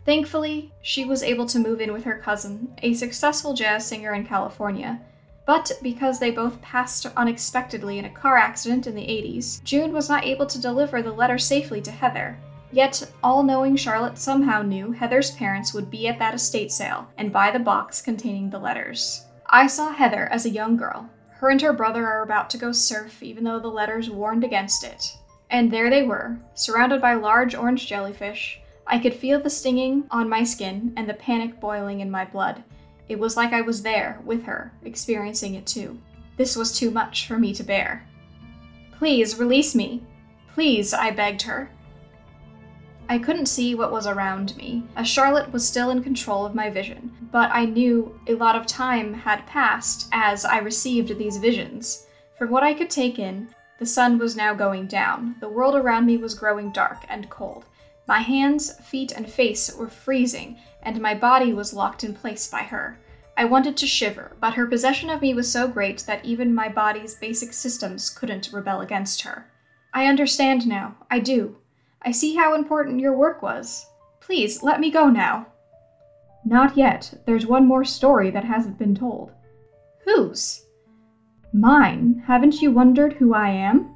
Thankfully, 0.04 0.72
she 0.82 1.04
was 1.04 1.22
able 1.22 1.46
to 1.46 1.60
move 1.60 1.80
in 1.80 1.92
with 1.92 2.04
her 2.04 2.18
cousin, 2.18 2.76
a 2.82 2.92
successful 2.92 3.54
jazz 3.54 3.86
singer 3.86 4.12
in 4.12 4.26
California, 4.26 5.00
but 5.46 5.72
because 5.82 6.18
they 6.18 6.30
both 6.30 6.62
passed 6.62 7.06
unexpectedly 7.16 7.98
in 7.98 8.04
a 8.04 8.10
car 8.10 8.36
accident 8.36 8.86
in 8.86 8.94
the 8.94 9.02
80s, 9.02 9.62
June 9.62 9.92
was 9.92 10.08
not 10.08 10.24
able 10.24 10.46
to 10.46 10.60
deliver 10.60 11.02
the 11.02 11.12
letter 11.12 11.38
safely 11.38 11.80
to 11.82 11.90
Heather. 11.90 12.38
Yet, 12.72 13.12
all 13.22 13.42
knowing 13.42 13.76
Charlotte 13.76 14.18
somehow 14.18 14.62
knew 14.62 14.90
Heather's 14.90 15.30
parents 15.32 15.72
would 15.74 15.90
be 15.90 16.08
at 16.08 16.18
that 16.18 16.34
estate 16.34 16.72
sale 16.72 17.06
and 17.16 17.32
buy 17.32 17.50
the 17.50 17.58
box 17.58 18.00
containing 18.00 18.50
the 18.50 18.58
letters. 18.58 19.26
I 19.46 19.66
saw 19.66 19.92
Heather 19.92 20.26
as 20.32 20.44
a 20.44 20.50
young 20.50 20.76
girl. 20.76 21.08
Her 21.28 21.50
and 21.50 21.60
her 21.62 21.72
brother 21.72 22.06
are 22.06 22.22
about 22.22 22.48
to 22.50 22.58
go 22.58 22.72
surf, 22.72 23.22
even 23.22 23.44
though 23.44 23.60
the 23.60 23.68
letters 23.68 24.10
warned 24.10 24.44
against 24.44 24.82
it. 24.82 25.16
And 25.50 25.70
there 25.70 25.90
they 25.90 26.02
were, 26.02 26.38
surrounded 26.54 27.00
by 27.00 27.14
large 27.14 27.54
orange 27.54 27.86
jellyfish. 27.86 28.60
I 28.86 28.98
could 28.98 29.14
feel 29.14 29.40
the 29.40 29.50
stinging 29.50 30.04
on 30.10 30.28
my 30.28 30.42
skin 30.42 30.92
and 30.96 31.08
the 31.08 31.14
panic 31.14 31.60
boiling 31.60 32.00
in 32.00 32.10
my 32.10 32.24
blood. 32.24 32.64
It 33.08 33.18
was 33.18 33.36
like 33.36 33.52
I 33.52 33.60
was 33.60 33.82
there, 33.82 34.20
with 34.24 34.44
her, 34.44 34.72
experiencing 34.82 35.54
it 35.54 35.66
too. 35.66 36.00
This 36.36 36.56
was 36.56 36.76
too 36.76 36.90
much 36.90 37.26
for 37.26 37.38
me 37.38 37.54
to 37.54 37.62
bear. 37.62 38.06
Please 38.98 39.38
release 39.38 39.74
me. 39.74 40.02
Please, 40.54 40.94
I 40.94 41.10
begged 41.10 41.42
her. 41.42 41.70
I 43.08 43.18
couldn't 43.18 43.46
see 43.46 43.74
what 43.74 43.92
was 43.92 44.06
around 44.06 44.56
me, 44.56 44.84
as 44.96 45.06
Charlotte 45.06 45.52
was 45.52 45.66
still 45.68 45.90
in 45.90 46.02
control 46.02 46.46
of 46.46 46.54
my 46.54 46.70
vision, 46.70 47.12
but 47.30 47.50
I 47.52 47.66
knew 47.66 48.18
a 48.26 48.34
lot 48.34 48.56
of 48.56 48.66
time 48.66 49.12
had 49.12 49.46
passed 49.46 50.08
as 50.12 50.46
I 50.46 50.58
received 50.58 51.18
these 51.18 51.36
visions. 51.36 52.06
From 52.38 52.50
what 52.50 52.62
I 52.62 52.72
could 52.72 52.88
take 52.88 53.18
in, 53.18 53.48
the 53.78 53.84
sun 53.84 54.18
was 54.18 54.36
now 54.36 54.54
going 54.54 54.86
down, 54.86 55.36
the 55.40 55.48
world 55.48 55.74
around 55.74 56.06
me 56.06 56.16
was 56.16 56.32
growing 56.32 56.72
dark 56.72 57.04
and 57.08 57.28
cold. 57.28 57.66
My 58.06 58.20
hands, 58.20 58.78
feet, 58.80 59.12
and 59.12 59.30
face 59.30 59.74
were 59.74 59.88
freezing, 59.88 60.58
and 60.84 61.00
my 61.00 61.14
body 61.14 61.52
was 61.52 61.74
locked 61.74 62.04
in 62.04 62.14
place 62.14 62.46
by 62.46 62.60
her. 62.60 62.98
I 63.36 63.44
wanted 63.46 63.76
to 63.78 63.86
shiver, 63.86 64.36
but 64.40 64.54
her 64.54 64.66
possession 64.66 65.10
of 65.10 65.20
me 65.20 65.34
was 65.34 65.50
so 65.50 65.66
great 65.66 66.04
that 66.06 66.24
even 66.24 66.54
my 66.54 66.68
body's 66.68 67.14
basic 67.14 67.52
systems 67.52 68.10
couldn't 68.10 68.52
rebel 68.52 68.80
against 68.80 69.22
her. 69.22 69.50
I 69.92 70.06
understand 70.06 70.66
now. 70.66 70.96
I 71.10 71.18
do. 71.18 71.56
I 72.02 72.12
see 72.12 72.36
how 72.36 72.54
important 72.54 73.00
your 73.00 73.16
work 73.16 73.42
was. 73.42 73.86
Please, 74.20 74.62
let 74.62 74.78
me 74.78 74.90
go 74.90 75.08
now. 75.08 75.46
Not 76.44 76.76
yet. 76.76 77.22
There's 77.26 77.46
one 77.46 77.66
more 77.66 77.84
story 77.84 78.30
that 78.30 78.44
hasn't 78.44 78.78
been 78.78 78.94
told. 78.94 79.32
Whose? 80.04 80.64
Mine. 81.52 82.22
Haven't 82.26 82.60
you 82.60 82.70
wondered 82.70 83.14
who 83.14 83.34
I 83.34 83.48
am? 83.50 83.94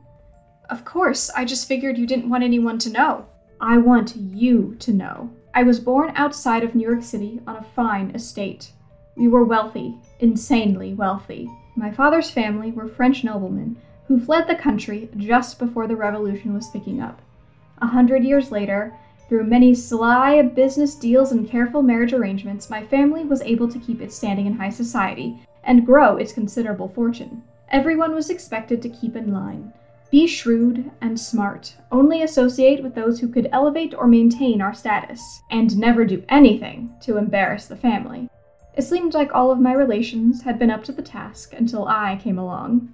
Of 0.71 0.85
course, 0.85 1.31
I 1.31 1.45
just 1.45 1.69
figured 1.69 1.99
you 1.99 2.07
didn't 2.07 2.31
want 2.31 2.45
anyone 2.45 2.79
to 2.79 2.91
know. 2.91 3.27
I 3.61 3.79
want 3.79 4.17
you 4.17 4.77
to 4.81 4.93
know. 4.93 5.31
I 5.55 5.63
was 5.63 5.81
born 5.81 6.13
outside 6.15 6.63
of 6.63 6.75
New 6.75 6.87
York 6.87 7.03
City 7.03 7.41
on 7.47 7.57
a 7.57 7.63
fine 7.63 8.11
estate. 8.11 8.73
We 9.17 9.29
were 9.29 9.45
wealthy, 9.45 9.97
insanely 10.21 10.95
wealthy. 10.95 11.51
My 11.75 11.91
father's 11.91 12.31
family 12.31 12.71
were 12.71 12.87
French 12.87 13.25
noblemen 13.25 13.77
who 14.07 14.21
fled 14.21 14.47
the 14.47 14.55
country 14.55 15.09
just 15.17 15.59
before 15.59 15.87
the 15.87 15.97
revolution 15.97 16.55
was 16.55 16.71
picking 16.71 17.01
up. 17.01 17.21
A 17.81 17.87
hundred 17.87 18.25
years 18.25 18.51
later, 18.51 18.95
through 19.29 19.45
many 19.45 19.75
sly 19.75 20.41
business 20.43 20.95
deals 20.95 21.33
and 21.33 21.49
careful 21.49 21.83
marriage 21.83 22.13
arrangements, 22.13 22.71
my 22.71 22.87
family 22.87 23.25
was 23.25 23.43
able 23.43 23.69
to 23.69 23.79
keep 23.79 24.01
its 24.01 24.17
standing 24.17 24.47
in 24.47 24.55
high 24.55 24.71
society 24.71 25.39
and 25.65 25.85
grow 25.85 26.17
its 26.17 26.33
considerable 26.33 26.89
fortune. 26.89 27.43
Everyone 27.71 28.15
was 28.15 28.31
expected 28.31 28.81
to 28.81 28.89
keep 28.89 29.15
in 29.15 29.33
line. 29.33 29.73
Be 30.11 30.27
shrewd 30.27 30.91
and 31.01 31.19
smart, 31.19 31.75
only 31.93 32.23
associate 32.23 32.83
with 32.83 32.95
those 32.95 33.21
who 33.21 33.29
could 33.29 33.49
elevate 33.53 33.95
or 33.95 34.07
maintain 34.07 34.63
our 34.63 34.73
status, 34.73 35.43
and 35.51 35.77
never 35.77 36.05
do 36.05 36.23
anything 36.29 36.95
to 37.03 37.17
embarrass 37.17 37.67
the 37.67 37.77
family. 37.77 38.29
It 38.75 38.83
seemed 38.83 39.15
like 39.15 39.35
all 39.35 39.51
of 39.51 39.61
my 39.61 39.73
relations 39.73 40.43
had 40.43 40.59
been 40.59 40.71
up 40.71 40.85
to 40.85 40.93
the 40.93 41.03
task 41.03 41.53
until 41.53 41.87
I 41.87 42.21
came 42.23 42.39
along. 42.39 42.93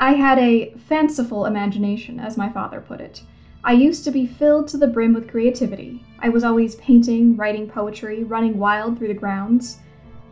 I 0.00 0.14
had 0.14 0.38
a 0.38 0.74
fanciful 0.88 1.46
imagination, 1.46 2.18
as 2.18 2.36
my 2.36 2.48
father 2.48 2.80
put 2.80 3.00
it, 3.00 3.22
I 3.66 3.72
used 3.72 4.04
to 4.04 4.10
be 4.10 4.26
filled 4.26 4.68
to 4.68 4.76
the 4.76 4.86
brim 4.86 5.14
with 5.14 5.30
creativity. 5.30 6.04
I 6.18 6.28
was 6.28 6.44
always 6.44 6.74
painting, 6.74 7.34
writing 7.34 7.66
poetry, 7.66 8.22
running 8.22 8.58
wild 8.58 8.98
through 8.98 9.08
the 9.08 9.14
grounds. 9.14 9.78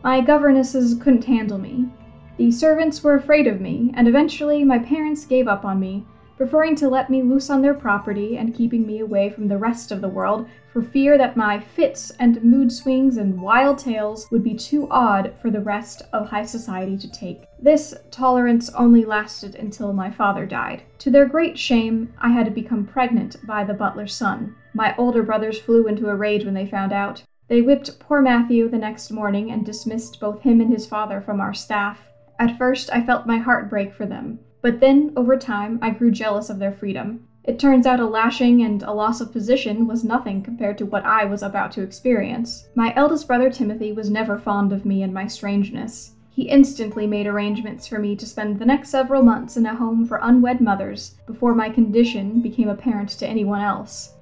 My 0.03 0.21
governesses 0.21 0.93
couldn't 1.01 1.25
handle 1.25 1.57
me. 1.57 1.89
The 2.37 2.51
servants 2.51 3.03
were 3.03 3.15
afraid 3.15 3.47
of 3.47 3.59
me, 3.59 3.91
and 3.95 4.07
eventually 4.07 4.63
my 4.63 4.77
parents 4.77 5.25
gave 5.25 5.47
up 5.47 5.65
on 5.65 5.79
me, 5.79 6.05
preferring 6.37 6.75
to 6.75 6.89
let 6.89 7.09
me 7.09 7.21
loose 7.21 7.49
on 7.49 7.61
their 7.61 7.73
property 7.73 8.37
and 8.37 8.55
keeping 8.55 8.85
me 8.85 8.99
away 8.99 9.29
from 9.29 9.47
the 9.47 9.57
rest 9.57 9.91
of 9.91 10.01
the 10.01 10.09
world 10.09 10.47
for 10.71 10.81
fear 10.81 11.17
that 11.17 11.37
my 11.37 11.59
fits 11.59 12.11
and 12.19 12.43
mood 12.43 12.71
swings 12.71 13.17
and 13.17 13.39
wild 13.39 13.77
tales 13.77 14.29
would 14.31 14.43
be 14.43 14.55
too 14.55 14.87
odd 14.89 15.33
for 15.41 15.51
the 15.51 15.61
rest 15.61 16.01
of 16.11 16.27
high 16.27 16.45
society 16.45 16.97
to 16.97 17.11
take. 17.11 17.43
This 17.59 17.93
tolerance 18.09 18.69
only 18.71 19.05
lasted 19.05 19.55
until 19.55 19.93
my 19.93 20.09
father 20.09 20.45
died. 20.47 20.83
To 20.99 21.11
their 21.11 21.27
great 21.27 21.59
shame, 21.59 22.13
I 22.19 22.29
had 22.29 22.55
become 22.55 22.85
pregnant 22.85 23.45
by 23.45 23.63
the 23.63 23.73
butler's 23.75 24.15
son. 24.15 24.55
My 24.73 24.95
older 24.97 25.21
brothers 25.21 25.59
flew 25.59 25.87
into 25.87 26.09
a 26.09 26.15
rage 26.15 26.43
when 26.43 26.55
they 26.55 26.65
found 26.65 26.91
out. 26.91 27.23
They 27.47 27.61
whipped 27.61 27.99
poor 27.99 28.21
Matthew 28.21 28.67
the 28.67 28.77
next 28.77 29.11
morning 29.11 29.51
and 29.51 29.63
dismissed 29.63 30.19
both 30.19 30.41
him 30.41 30.59
and 30.59 30.71
his 30.71 30.87
father 30.87 31.21
from 31.21 31.39
our 31.39 31.53
staff. 31.53 31.99
At 32.39 32.57
first, 32.57 32.89
I 32.91 33.05
felt 33.05 33.27
my 33.27 33.37
heart 33.37 33.69
break 33.69 33.93
for 33.93 34.07
them, 34.07 34.39
but 34.63 34.79
then, 34.79 35.11
over 35.17 35.35
time, 35.35 35.77
I 35.81 35.89
grew 35.89 36.09
jealous 36.09 36.49
of 36.49 36.57
their 36.57 36.71
freedom. 36.71 37.27
It 37.43 37.59
turns 37.59 37.85
out 37.85 37.99
a 37.99 38.05
lashing 38.05 38.63
and 38.63 38.81
a 38.81 38.93
loss 38.93 39.19
of 39.19 39.33
position 39.33 39.87
was 39.87 40.05
nothing 40.05 40.41
compared 40.41 40.77
to 40.77 40.85
what 40.85 41.03
I 41.03 41.25
was 41.25 41.43
about 41.43 41.73
to 41.73 41.81
experience. 41.81 42.69
My 42.73 42.93
eldest 42.95 43.27
brother 43.27 43.49
Timothy 43.49 43.91
was 43.91 44.09
never 44.09 44.39
fond 44.39 44.71
of 44.71 44.85
me 44.85 45.03
and 45.03 45.13
my 45.13 45.27
strangeness. 45.27 46.13
He 46.29 46.43
instantly 46.43 47.05
made 47.05 47.27
arrangements 47.27 47.87
for 47.87 47.99
me 47.99 48.15
to 48.15 48.25
spend 48.25 48.57
the 48.57 48.65
next 48.65 48.87
several 48.87 49.21
months 49.21 49.57
in 49.57 49.65
a 49.65 49.75
home 49.75 50.05
for 50.05 50.19
unwed 50.21 50.61
mothers 50.61 51.15
before 51.27 51.53
my 51.53 51.69
condition 51.69 52.39
became 52.39 52.69
apparent 52.69 53.09
to 53.09 53.27
anyone 53.27 53.59
else. 53.59 54.13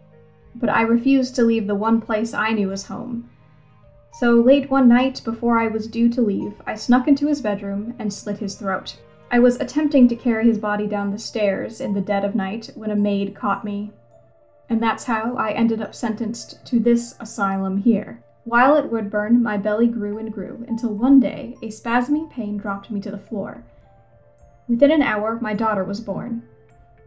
But 0.55 0.71
I 0.71 0.81
refused 0.81 1.35
to 1.35 1.43
leave 1.43 1.67
the 1.67 1.75
one 1.75 2.01
place 2.01 2.33
I 2.33 2.51
knew 2.51 2.71
as 2.71 2.87
home. 2.87 3.29
So 4.13 4.31
late 4.31 4.71
one 4.71 4.87
night 4.87 5.21
before 5.23 5.59
I 5.59 5.67
was 5.67 5.85
due 5.85 6.09
to 6.09 6.21
leave, 6.21 6.53
I 6.65 6.73
snuck 6.73 7.07
into 7.07 7.27
his 7.27 7.41
bedroom 7.41 7.93
and 7.99 8.11
slit 8.11 8.39
his 8.39 8.55
throat. 8.55 8.97
I 9.33 9.39
was 9.39 9.55
attempting 9.61 10.09
to 10.09 10.15
carry 10.17 10.45
his 10.45 10.57
body 10.57 10.87
down 10.87 11.09
the 11.09 11.17
stairs 11.17 11.79
in 11.79 11.93
the 11.93 12.01
dead 12.01 12.25
of 12.25 12.35
night 12.35 12.69
when 12.75 12.91
a 12.91 12.97
maid 12.97 13.33
caught 13.33 13.63
me. 13.63 13.93
And 14.67 14.83
that's 14.83 15.05
how 15.05 15.37
I 15.37 15.51
ended 15.51 15.81
up 15.81 15.95
sentenced 15.95 16.65
to 16.65 16.81
this 16.81 17.15
asylum 17.17 17.77
here. 17.77 18.21
While 18.43 18.75
at 18.75 18.91
Woodburn, 18.91 19.41
my 19.41 19.55
belly 19.55 19.87
grew 19.87 20.17
and 20.17 20.33
grew 20.33 20.65
until 20.67 20.93
one 20.93 21.21
day 21.21 21.55
a 21.61 21.69
spasming 21.69 22.29
pain 22.29 22.57
dropped 22.57 22.91
me 22.91 22.99
to 22.99 23.09
the 23.09 23.17
floor. 23.17 23.63
Within 24.67 24.91
an 24.91 25.01
hour, 25.01 25.39
my 25.39 25.53
daughter 25.53 25.85
was 25.85 26.01
born. 26.01 26.43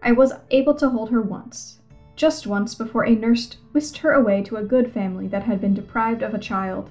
I 0.03 0.13
was 0.13 0.33
able 0.51 0.75
to 0.77 0.89
hold 0.89 1.11
her 1.11 1.21
once, 1.21 1.81
just 2.17 2.47
once 2.47 2.75
before 2.75 3.05
a 3.05 3.15
nurse 3.15 3.55
whisked 3.73 3.99
her 3.99 4.13
away 4.13 4.43
to 4.45 4.57
a 4.57 4.65
good 4.65 4.95
family 4.95 5.29
that 5.29 5.43
had 5.43 5.61
been 5.61 5.75
deprived 5.75 6.23
of 6.23 6.33
a 6.33 6.39
child. 6.39 6.89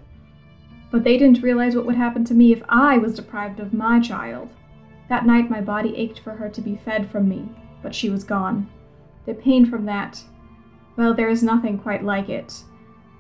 But 0.92 1.04
they 1.04 1.18
didn't 1.18 1.42
realize 1.42 1.76
what 1.76 1.88
would 1.88 1.96
happen 1.96 2.24
to 2.26 2.36
me 2.36 2.54
if 2.54 2.62
I 2.70 3.00
was 3.00 3.16
deprived 3.16 3.60
of 3.60 3.74
my 3.74 4.00
child. 4.00 4.50
That 5.14 5.28
night 5.28 5.48
my 5.48 5.62
body 5.62 5.96
ached 5.96 6.22
for 6.22 6.32
her 6.32 6.50
to 6.50 6.60
be 6.60 6.76
fed 6.76 7.08
from 7.08 7.30
me, 7.30 7.48
but 7.84 7.94
she 7.94 8.10
was 8.10 8.24
gone. 8.24 8.68
The 9.28 9.36
pain 9.36 9.64
from 9.64 9.86
that, 9.86 10.20
well, 10.98 11.14
there 11.14 11.30
is 11.30 11.44
nothing 11.44 11.78
quite 11.78 12.04
like 12.04 12.30
it. 12.30 12.64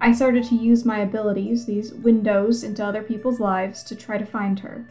I 0.02 0.12
started 0.12 0.44
to 0.46 0.56
use 0.56 0.86
my 0.86 1.02
abilities, 1.02 1.68
these 1.68 1.94
windows 1.94 2.64
into 2.64 2.84
other 2.84 3.04
people's 3.04 3.40
lives, 3.40 3.84
to 3.84 3.96
try 3.96 4.18
to 4.18 4.26
find 4.26 4.60
her. 4.62 4.88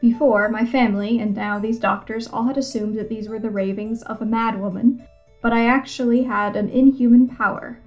Before, 0.00 0.48
my 0.48 0.64
family, 0.64 1.18
and 1.18 1.36
now 1.36 1.58
these 1.58 1.78
doctors, 1.78 2.28
all 2.28 2.44
had 2.44 2.56
assumed 2.56 2.96
that 2.96 3.10
these 3.10 3.28
were 3.28 3.38
the 3.38 3.50
ravings 3.50 4.00
of 4.04 4.22
a 4.22 4.24
madwoman, 4.24 5.06
but 5.42 5.52
I 5.52 5.66
actually 5.66 6.22
had 6.22 6.56
an 6.56 6.70
inhuman 6.70 7.28
power. 7.28 7.78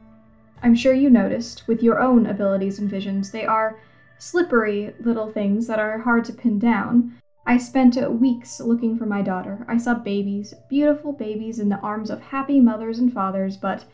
I'm 0.62 0.76
sure 0.76 0.94
you 0.94 1.10
noticed, 1.10 1.68
with 1.68 1.82
your 1.82 2.00
own 2.00 2.28
abilities 2.28 2.78
and 2.78 2.88
visions, 2.88 3.32
they 3.32 3.48
are 3.48 3.80
slippery 4.20 4.94
little 5.00 5.32
things 5.32 5.66
that 5.66 5.80
are 5.80 5.98
hard 5.98 6.26
to 6.26 6.34
pin 6.34 6.60
down, 6.60 7.20
I 7.48 7.58
spent 7.58 7.96
weeks 8.20 8.60
looking 8.60 8.98
for 8.98 9.06
my 9.06 9.22
daughter. 9.22 9.66
I 9.68 9.78
saw 9.78 9.94
babies, 9.94 10.54
beautiful 10.68 11.14
babies 11.14 11.60
in 11.60 11.70
the 11.70 11.80
arms 11.80 12.10
of 12.10 12.20
happy 12.20 12.60
mothers 12.60 12.98
and 12.98 13.14
fathers, 13.14 13.56
but 13.56 13.86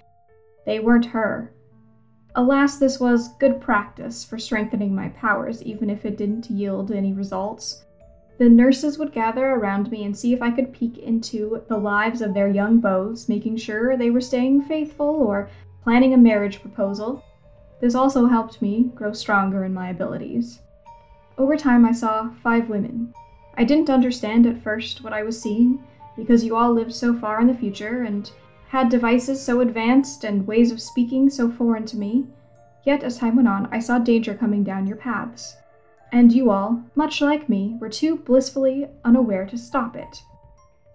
they 0.65 0.79
weren't 0.79 1.07
her. 1.07 1.51
Alas, 2.33 2.77
this 2.77 2.97
was 2.97 3.35
good 3.39 3.59
practice 3.59 4.23
for 4.23 4.39
strengthening 4.39 4.95
my 4.95 5.09
powers, 5.09 5.61
even 5.63 5.89
if 5.89 6.05
it 6.05 6.17
didn't 6.17 6.49
yield 6.49 6.91
any 6.91 7.11
results. 7.11 7.83
The 8.37 8.47
nurses 8.47 8.97
would 8.97 9.11
gather 9.11 9.45
around 9.47 9.91
me 9.91 10.05
and 10.05 10.17
see 10.17 10.31
if 10.33 10.41
I 10.41 10.51
could 10.51 10.71
peek 10.71 10.97
into 10.97 11.61
the 11.67 11.77
lives 11.77 12.21
of 12.21 12.33
their 12.33 12.47
young 12.47 12.79
beaux, 12.79 13.15
making 13.27 13.57
sure 13.57 13.97
they 13.97 14.11
were 14.11 14.21
staying 14.21 14.61
faithful 14.61 15.07
or 15.07 15.49
planning 15.83 16.13
a 16.13 16.17
marriage 16.17 16.61
proposal. 16.61 17.21
This 17.81 17.95
also 17.95 18.27
helped 18.27 18.61
me 18.61 18.91
grow 18.95 19.11
stronger 19.11 19.65
in 19.65 19.73
my 19.73 19.89
abilities. 19.89 20.59
Over 21.37 21.57
time, 21.57 21.85
I 21.85 21.91
saw 21.91 22.29
five 22.41 22.69
women, 22.69 23.13
I 23.61 23.63
didn't 23.63 23.91
understand 23.91 24.47
at 24.47 24.63
first 24.63 25.03
what 25.03 25.13
I 25.13 25.21
was 25.21 25.39
seeing, 25.39 25.83
because 26.17 26.43
you 26.43 26.55
all 26.55 26.73
lived 26.73 26.95
so 26.95 27.13
far 27.13 27.39
in 27.39 27.45
the 27.45 27.53
future 27.53 28.01
and 28.01 28.27
had 28.69 28.89
devices 28.89 29.39
so 29.39 29.61
advanced 29.61 30.23
and 30.23 30.47
ways 30.47 30.71
of 30.71 30.81
speaking 30.81 31.29
so 31.29 31.47
foreign 31.47 31.85
to 31.85 31.95
me. 31.95 32.25
Yet, 32.85 33.03
as 33.03 33.19
time 33.19 33.35
went 33.35 33.47
on, 33.47 33.69
I 33.71 33.77
saw 33.77 33.99
danger 33.99 34.33
coming 34.33 34.63
down 34.63 34.87
your 34.87 34.97
paths. 34.97 35.57
And 36.11 36.33
you 36.33 36.49
all, 36.49 36.81
much 36.95 37.21
like 37.21 37.49
me, 37.49 37.77
were 37.79 37.87
too 37.87 38.15
blissfully 38.15 38.87
unaware 39.05 39.45
to 39.45 39.59
stop 39.59 39.95
it. 39.95 40.23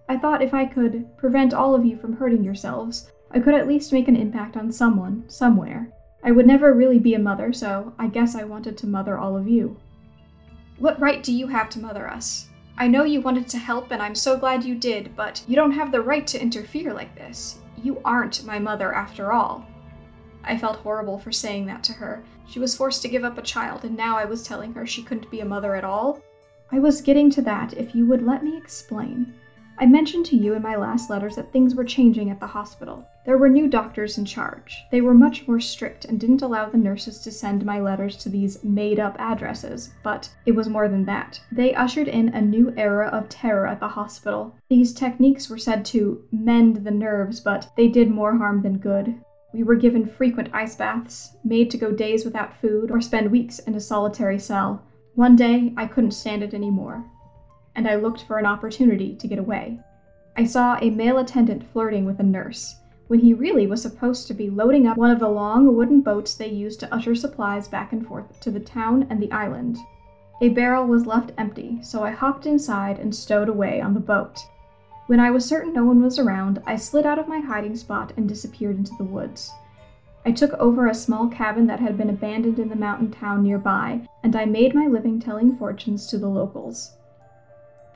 I 0.09 0.17
thought 0.17 0.43
if 0.43 0.53
I 0.53 0.65
could 0.67 1.17
prevent 1.17 1.55
all 1.55 1.73
of 1.73 1.85
you 1.85 1.97
from 1.97 2.15
hurting 2.15 2.43
yourselves, 2.43 3.13
I 3.31 3.39
could 3.39 3.55
at 3.55 3.69
least 3.69 3.93
make 3.93 4.09
an 4.09 4.17
impact 4.17 4.57
on 4.57 4.73
someone, 4.73 5.23
somewhere. 5.29 5.93
I 6.25 6.33
would 6.33 6.49
never 6.49 6.75
really 6.75 6.99
be 6.99 7.15
a 7.15 7.21
mother, 7.21 7.53
so 7.53 7.95
I 7.97 8.09
guess 8.09 8.35
I 8.35 8.43
wanted 8.43 8.77
to 8.79 8.89
mother 8.89 9.17
all 9.17 9.37
of 9.37 9.47
you. 9.47 9.77
What 10.81 11.01
right 11.01 11.23
do 11.23 11.33
you 11.33 11.47
have 11.47 11.71
to 11.71 11.79
mother 11.79 12.11
us? 12.11 12.49
I 12.79 12.89
know 12.89 13.05
you 13.05 13.23
wanted 13.23 13.49
to 13.49 13.59
help, 13.59 13.91
and 13.91 14.03
I'm 14.03 14.15
so 14.15 14.37
glad 14.37 14.63
you 14.63 14.75
did, 14.75 15.17
but 15.17 15.43
you 15.49 15.57
don't 15.57 15.73
have 15.73 15.91
the 15.91 16.03
right 16.03 16.27
to 16.27 16.41
interfere 16.41 16.93
like 16.93 17.15
this. 17.15 17.59
You 17.83 18.03
aren't 18.05 18.45
my 18.45 18.59
mother 18.59 18.93
after 18.93 19.33
all. 19.33 19.67
I 20.45 20.59
felt 20.59 20.77
horrible 20.77 21.19
for 21.19 21.33
saying 21.33 21.65
that 21.67 21.83
to 21.85 21.95
her. 21.95 22.23
She 22.47 22.59
was 22.59 22.77
forced 22.77 23.01
to 23.03 23.09
give 23.09 23.25
up 23.25 23.39
a 23.39 23.43
child, 23.43 23.85
and 23.85 23.97
now 23.97 24.19
I 24.19 24.27
was 24.27 24.43
telling 24.43 24.75
her 24.75 24.87
she 24.87 25.03
couldn't 25.03 25.31
be 25.31 25.41
a 25.41 25.45
mother 25.45 25.75
at 25.75 25.85
all. 25.85 26.21
I 26.71 26.79
was 26.79 27.01
getting 27.01 27.31
to 27.31 27.43
that 27.43 27.73
if 27.73 27.95
you 27.95 28.05
would 28.07 28.23
let 28.23 28.45
me 28.45 28.57
explain. 28.59 29.35
I 29.79 29.85
mentioned 29.85 30.25
to 30.27 30.37
you 30.37 30.55
in 30.55 30.63
my 30.63 30.75
last 30.75 31.11
letters 31.11 31.37
that 31.37 31.53
things 31.53 31.75
were 31.75 31.85
changing 31.85 32.31
at 32.31 32.41
the 32.41 32.47
hospital. 32.47 33.07
There 33.27 33.37
were 33.37 33.51
new 33.51 33.69
doctors 33.69 34.17
in 34.17 34.25
charge. 34.25 34.83
They 34.91 35.03
were 35.03 35.13
much 35.13 35.47
more 35.47 35.61
strict 35.61 36.07
and 36.07 36.19
didn't 36.19 36.41
allow 36.41 36.71
the 36.71 36.79
nurses 36.79 37.19
to 37.21 37.31
send 37.31 37.63
my 37.67 37.79
letters 37.79 38.17
to 38.19 38.31
these 38.31 38.65
made 38.65 38.99
up 38.99 39.17
addresses, 39.19 39.93
but 40.03 40.31
it 40.47 40.53
was 40.53 40.67
more 40.69 40.89
than 40.89 41.05
that. 41.05 41.43
They 41.53 41.75
ushered 41.75 42.09
in 42.09 42.31
a 42.31 42.41
new 42.41 42.73
era 42.79 43.09
of 43.09 43.29
terror 43.29 43.67
at 43.67 43.81
the 43.81 43.89
hospital. 43.89 44.57
These 44.71 44.95
techniques 44.95 45.51
were 45.51 45.59
said 45.59 45.85
to 45.87 46.25
mend 46.33 46.77
the 46.77 46.91
nerves, 46.91 47.41
but 47.41 47.71
they 47.77 47.89
did 47.89 48.11
more 48.11 48.39
harm 48.39 48.63
than 48.63 48.79
good. 48.79 49.15
We 49.53 49.63
were 49.63 49.77
given 49.77 50.07
frequent 50.07 50.49
ice 50.55 50.75
baths, 50.75 51.37
made 51.45 51.71
to 51.73 51.79
go 51.79 51.93
days 51.93 52.25
without 52.25 52.59
food, 52.63 52.91
or 52.91 53.03
spend 53.03 53.31
weeks 53.31 53.59
in 53.59 53.75
a 53.75 53.81
solitary 53.81 54.39
cell. 54.39 54.83
One 55.15 55.37
day, 55.37 55.75
I 55.77 55.87
couldn't 55.87 56.13
stand 56.13 56.43
it 56.43 56.55
anymore 56.55 57.05
and 57.77 57.87
I 57.87 57.95
looked 57.95 58.25
for 58.25 58.39
an 58.39 58.47
opportunity 58.47 59.15
to 59.15 59.29
get 59.29 59.39
away. 59.39 59.79
I 60.37 60.45
saw 60.45 60.77
a 60.81 60.91
male 60.91 61.19
attendant 61.19 61.71
flirting 61.73 62.05
with 62.05 62.19
a 62.19 62.25
nurse, 62.25 62.77
when 63.09 63.21
he 63.21 63.33
really 63.33 63.67
was 63.67 63.81
supposed 63.81 64.27
to 64.27 64.35
be 64.35 64.51
loading 64.51 64.87
up 64.87 64.97
one 64.97 65.11
of 65.11 65.21
the 65.21 65.29
long 65.29 65.77
wooden 65.77 66.01
boats 66.01 66.35
they 66.35 66.49
used 66.49 66.81
to 66.81 66.93
usher 66.93 67.15
supplies 67.15 67.69
back 67.69 67.93
and 67.93 68.07
forth 68.07 68.41
to 68.41 68.51
the 68.51 68.59
town 68.59 69.07
and 69.09 69.23
the 69.23 69.31
island. 69.31 69.79
A 70.43 70.49
barrel 70.49 70.87
was 70.87 71.07
left 71.07 71.33
empty, 71.39 71.79
so 71.83 72.03
I 72.03 72.11
hopped 72.11 72.47
inside 72.47 72.99
and 72.99 73.15
stowed 73.15 73.49
away 73.49 73.81
on 73.81 73.95
the 73.95 74.01
boat. 74.01 74.41
When 75.07 75.21
I 75.21 75.31
was 75.31 75.45
certain 75.45 75.73
no 75.73 75.85
one 75.85 76.03
was 76.03 76.19
around, 76.19 76.61
I 76.67 76.77
slid 76.77 77.07
out 77.07 77.19
of 77.19 77.29
my 77.29 77.39
hiding 77.39 77.77
spot 77.77 78.13
and 78.17 78.29
disappeared 78.29 78.77
into 78.77 78.97
the 78.99 79.05
woods. 79.05 79.53
I 80.25 80.33
took 80.33 80.53
over 80.55 80.89
a 80.89 80.95
small 80.95 81.29
cabin 81.29 81.69
that 81.69 81.79
had 81.79 81.97
been 81.97 82.11
abandoned 82.11 82.59
in 82.59 82.69
the 82.69 82.75
mountain 82.75 83.13
town 83.13 83.45
nearby, 83.45 84.09
and 84.25 84.35
I 84.35 84.45
made 84.45 84.75
my 84.75 84.89
living 84.89 85.21
telling 85.21 85.57
fortunes 85.57 86.09
to 86.09 86.19
the 86.19 86.29
locals. 86.29 86.96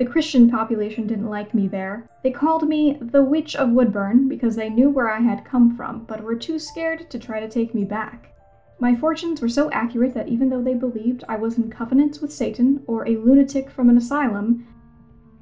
The 0.00 0.06
Christian 0.06 0.48
population 0.50 1.06
didn't 1.06 1.28
like 1.28 1.52
me 1.52 1.68
there. 1.68 2.08
They 2.22 2.30
called 2.30 2.66
me 2.66 2.96
the 3.02 3.22
Witch 3.22 3.54
of 3.54 3.68
Woodburn 3.68 4.30
because 4.30 4.56
they 4.56 4.70
knew 4.70 4.88
where 4.88 5.10
I 5.10 5.20
had 5.20 5.44
come 5.44 5.76
from, 5.76 6.04
but 6.04 6.22
were 6.22 6.36
too 6.36 6.58
scared 6.58 7.10
to 7.10 7.18
try 7.18 7.38
to 7.38 7.50
take 7.50 7.74
me 7.74 7.84
back. 7.84 8.34
My 8.78 8.96
fortunes 8.96 9.42
were 9.42 9.48
so 9.50 9.70
accurate 9.72 10.14
that 10.14 10.28
even 10.28 10.48
though 10.48 10.62
they 10.62 10.72
believed 10.72 11.24
I 11.28 11.36
was 11.36 11.58
in 11.58 11.68
covenants 11.68 12.20
with 12.20 12.32
Satan 12.32 12.82
or 12.86 13.06
a 13.06 13.18
lunatic 13.18 13.70
from 13.70 13.90
an 13.90 13.98
asylum, 13.98 14.66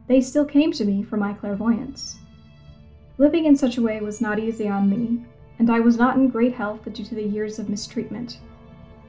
they 0.09 0.21
still 0.21 0.45
came 0.45 0.73
to 0.73 0.85
me 0.85 1.05
for 1.05 1.17
my 1.17 1.35
clairvoyance. 1.35 2.17
Living 3.17 3.45
in 3.45 3.57
such 3.57 3.77
a 3.77 3.83
way 3.83 4.01
was 4.01 4.21
not 4.21 4.41
easy 4.41 4.67
on 4.67 4.91
me, 4.91 5.25
and 5.61 5.71
I 5.71 5.79
was 5.79 5.99
not 5.99 6.17
in 6.17 6.31
great 6.31 6.55
health 6.55 6.81
due 6.93 7.05
to 7.05 7.15
the 7.15 7.23
years 7.23 7.61
of 7.61 7.69
mistreatment. 7.69 8.41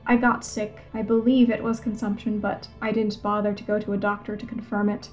I 0.06 0.16
got 0.16 0.46
sick. 0.46 0.78
I 0.94 1.02
believe 1.02 1.50
it 1.50 1.64
was 1.64 1.80
consumption, 1.80 2.40
but 2.40 2.68
I 2.84 2.92
didn't 2.92 3.24
bother 3.24 3.56
to 3.56 3.64
go 3.64 3.80
to 3.80 3.94
a 3.94 3.98
doctor 3.98 4.38
to 4.38 4.46
confirm 4.46 4.90
it. 4.90 5.10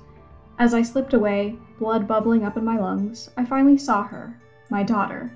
As 0.59 0.73
I 0.73 0.83
slipped 0.83 1.13
away, 1.13 1.59
blood 1.79 2.09
bubbling 2.09 2.45
up 2.45 2.57
in 2.57 2.65
my 2.65 2.79
lungs, 2.79 3.31
I 3.37 3.45
finally 3.45 3.77
saw 3.77 4.05
her, 4.05 4.41
my 4.71 4.83
daughter. 4.83 5.31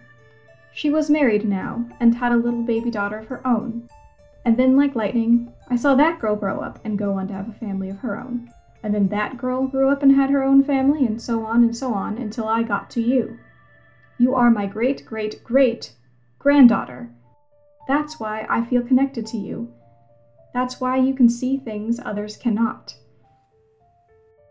She 0.73 0.89
was 0.89 1.11
married 1.11 1.47
now 1.47 1.85
and 2.01 2.15
had 2.15 2.33
a 2.33 2.37
little 2.37 2.63
baby 2.63 2.91
daughter 2.91 3.19
of 3.19 3.27
her 3.27 3.47
own. 3.47 3.89
And 4.47 4.57
then, 4.57 4.77
like 4.77 4.95
lightning, 4.95 5.53
I 5.69 5.77
saw 5.77 5.95
that 5.95 6.21
girl 6.21 6.37
grow 6.37 6.61
up 6.61 6.79
and 6.85 6.99
go 6.99 7.13
on 7.13 7.29
to 7.29 7.35
have 7.35 7.49
a 7.49 7.53
family 7.53 7.91
of 7.91 7.99
her 7.99 8.19
own. 8.19 8.51
And 8.83 8.95
then 8.95 9.09
that 9.09 9.37
girl 9.37 9.67
grew 9.67 9.91
up 9.91 10.03
and 10.03 10.13
had 10.13 10.31
her 10.31 10.43
own 10.43 10.65
family, 10.65 11.05
and 11.05 11.21
so 11.21 11.45
on 11.45 11.63
and 11.63 11.77
so 11.77 11.93
on 11.93 12.17
until 12.17 12.49
I 12.49 12.63
got 12.63 12.89
to 12.91 13.03
you. 13.03 13.39
You 14.17 14.35
are 14.35 14.51
my 14.51 14.67
great 14.67 15.05
great 15.05 15.45
great 15.45 15.93
granddaughter. 16.39 17.11
That's 17.87 18.19
why 18.19 18.47
I 18.49 18.65
feel 18.65 18.83
connected 18.83 19.27
to 19.27 19.37
you. 19.37 19.73
That's 20.55 20.81
why 20.81 20.97
you 20.97 21.15
can 21.15 21.29
see 21.29 21.59
things 21.59 22.01
others 22.03 22.39
cannot. 22.39 22.95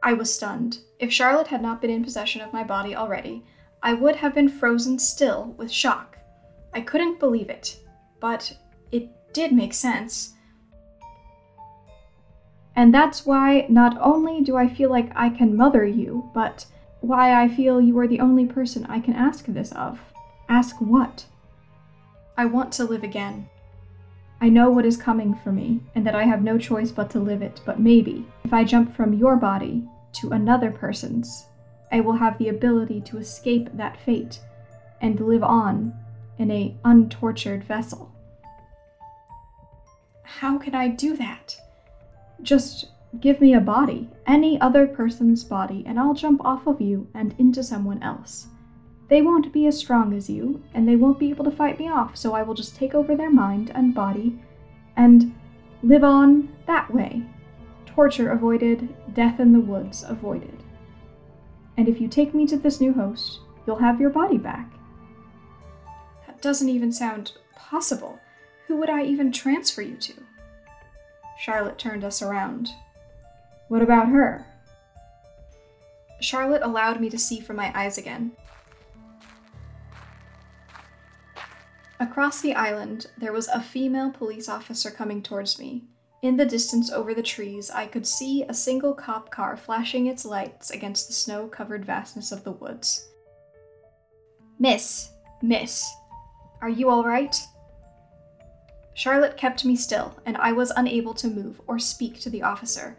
I 0.02 0.14
was 0.14 0.34
stunned. 0.34 0.80
If 1.00 1.12
Charlotte 1.12 1.48
had 1.48 1.62
not 1.62 1.82
been 1.82 1.90
in 1.90 2.04
possession 2.04 2.42
of 2.42 2.54
my 2.54 2.64
body 2.64 2.96
already, 2.96 3.44
I 3.84 3.94
would 3.94 4.18
have 4.18 4.34
been 4.34 4.50
frozen 4.50 5.00
still 5.00 5.56
with 5.58 5.72
shock. 5.72 6.18
I 6.74 6.82
couldn't 6.82 7.20
believe 7.20 7.50
it, 7.50 7.80
but 8.20 8.58
it 8.92 9.10
did 9.34 9.52
make 9.52 9.74
sense. 9.74 10.34
And 12.76 12.94
that's 12.94 13.26
why 13.26 13.66
not 13.70 13.98
only 14.00 14.42
do 14.42 14.56
I 14.56 14.70
feel 14.70 14.90
like 14.90 15.12
I 15.16 15.30
can 15.30 15.56
mother 15.56 15.86
you, 15.86 16.30
but 16.34 16.66
why 17.02 17.42
I 17.42 17.48
feel 17.48 17.82
you 17.82 17.98
are 18.00 18.08
the 18.08 18.20
only 18.20 18.46
person 18.46 18.86
I 18.86 19.00
can 19.00 19.16
ask 19.16 19.46
this 19.46 19.72
of. 19.74 20.00
Ask 20.48 20.78
what? 20.80 21.26
I 22.38 22.46
want 22.46 22.72
to 22.74 22.86
live 22.86 23.04
again. 23.04 23.50
I 24.42 24.48
know 24.50 24.70
what 24.70 24.86
is 24.86 24.96
coming 24.96 25.36
for 25.36 25.52
me, 25.52 25.82
and 25.96 26.08
that 26.08 26.16
I 26.16 26.24
have 26.24 26.42
no 26.42 26.58
choice 26.58 26.92
but 26.92 27.10
to 27.12 27.20
live 27.20 27.42
it, 27.42 27.62
but 27.66 27.80
maybe, 27.80 28.26
if 28.46 28.54
I 28.54 28.64
jump 28.64 28.96
from 28.96 29.14
your 29.14 29.36
body 29.36 29.84
to 30.14 30.32
another 30.32 30.72
person's, 30.72 31.46
I 31.92 32.00
will 32.00 32.14
have 32.14 32.38
the 32.38 32.50
ability 32.50 33.02
to 33.02 33.18
escape 33.18 33.70
that 33.74 34.00
fate 34.06 34.40
and 35.02 35.20
live 35.20 35.44
on 35.44 35.94
in 36.38 36.52
a 36.52 36.76
untortured 36.86 37.64
vessel. 37.66 38.12
How 40.24 40.58
can 40.58 40.74
I 40.74 40.88
do 40.88 41.18
that? 41.18 41.58
Just 42.42 42.92
give 43.20 43.42
me 43.42 43.56
a 43.56 43.60
body, 43.60 44.10
any 44.26 44.62
other 44.62 44.88
person's 44.88 45.44
body, 45.44 45.84
and 45.86 46.00
I'll 46.00 46.14
jump 46.14 46.46
off 46.46 46.66
of 46.66 46.80
you 46.80 47.08
and 47.14 47.36
into 47.38 47.62
someone 47.62 48.02
else. 48.02 48.48
They 49.10 49.24
won't 49.24 49.52
be 49.52 49.66
as 49.66 49.78
strong 49.78 50.14
as 50.14 50.30
you, 50.30 50.64
and 50.74 50.88
they 50.88 50.96
won't 50.96 51.20
be 51.20 51.32
able 51.32 51.44
to 51.46 51.52
fight 51.52 51.80
me 51.80 51.90
off, 51.90 52.16
so 52.16 52.34
I 52.34 52.44
will 52.44 52.54
just 52.54 52.76
take 52.76 52.94
over 52.94 53.16
their 53.16 53.32
mind 53.32 53.72
and 53.74 53.94
body 53.94 54.40
and 54.96 55.34
live 55.82 56.04
on 56.04 56.56
that 56.68 56.94
way. 56.94 57.24
Torture 57.88 58.32
avoided, 58.32 58.88
death 59.14 59.40
in 59.40 59.52
the 59.52 59.60
woods 59.60 60.04
avoided. 60.04 60.64
And 61.76 61.88
if 61.88 62.00
you 62.00 62.08
take 62.08 62.36
me 62.36 62.46
to 62.48 62.58
this 62.58 62.80
new 62.80 62.94
host, 62.94 63.40
you'll 63.66 63.78
have 63.78 64.00
your 64.00 64.12
body 64.12 64.38
back. 64.38 64.72
That 66.28 66.42
doesn't 66.42 66.70
even 66.70 66.92
sound 66.92 67.34
possible. 67.56 68.20
Who 68.68 68.78
would 68.78 68.90
I 68.90 69.04
even 69.06 69.32
transfer 69.32 69.82
you 69.82 69.98
to? 69.98 70.14
Charlotte 71.40 71.80
turned 71.80 72.04
us 72.04 72.22
around. 72.22 72.70
What 73.70 73.82
about 73.82 74.10
her? 74.10 74.46
Charlotte 76.20 76.62
allowed 76.64 77.00
me 77.00 77.10
to 77.10 77.18
see 77.18 77.40
from 77.40 77.56
my 77.56 77.72
eyes 77.74 77.98
again. 77.98 78.34
Across 82.02 82.42
the 82.42 82.56
island, 82.56 83.08
there 83.18 83.34
was 83.34 83.50
a 83.50 83.62
female 83.62 84.10
police 84.10 84.48
officer 84.48 84.90
coming 84.90 85.22
towards 85.22 85.60
me. 85.60 85.84
In 86.22 86.38
the 86.38 86.46
distance 86.46 86.90
over 86.90 87.14
the 87.14 87.22
trees, 87.22 87.70
I 87.70 87.88
could 87.88 88.08
see 88.08 88.44
a 88.44 88.54
single 88.54 88.94
cop 88.94 89.30
car 89.32 89.58
flashing 89.58 90.08
its 90.08 90.24
lights 90.24 90.72
against 90.72 91.08
the 91.08 91.14
snow 91.14 91.48
covered 91.48 91.86
vastness 91.86 92.32
of 92.32 92.46
the 92.46 92.52
woods. 92.52 93.10
Miss, 94.60 95.12
miss, 95.42 95.90
are 96.62 96.70
you 96.70 96.90
all 96.90 97.04
right? 97.04 97.36
Charlotte 98.94 99.38
kept 99.38 99.66
me 99.66 99.76
still, 99.76 100.18
and 100.26 100.36
I 100.38 100.54
was 100.54 100.72
unable 100.76 101.14
to 101.16 101.28
move 101.28 101.62
or 101.68 101.80
speak 101.80 102.20
to 102.22 102.30
the 102.30 102.44
officer. 102.44 102.98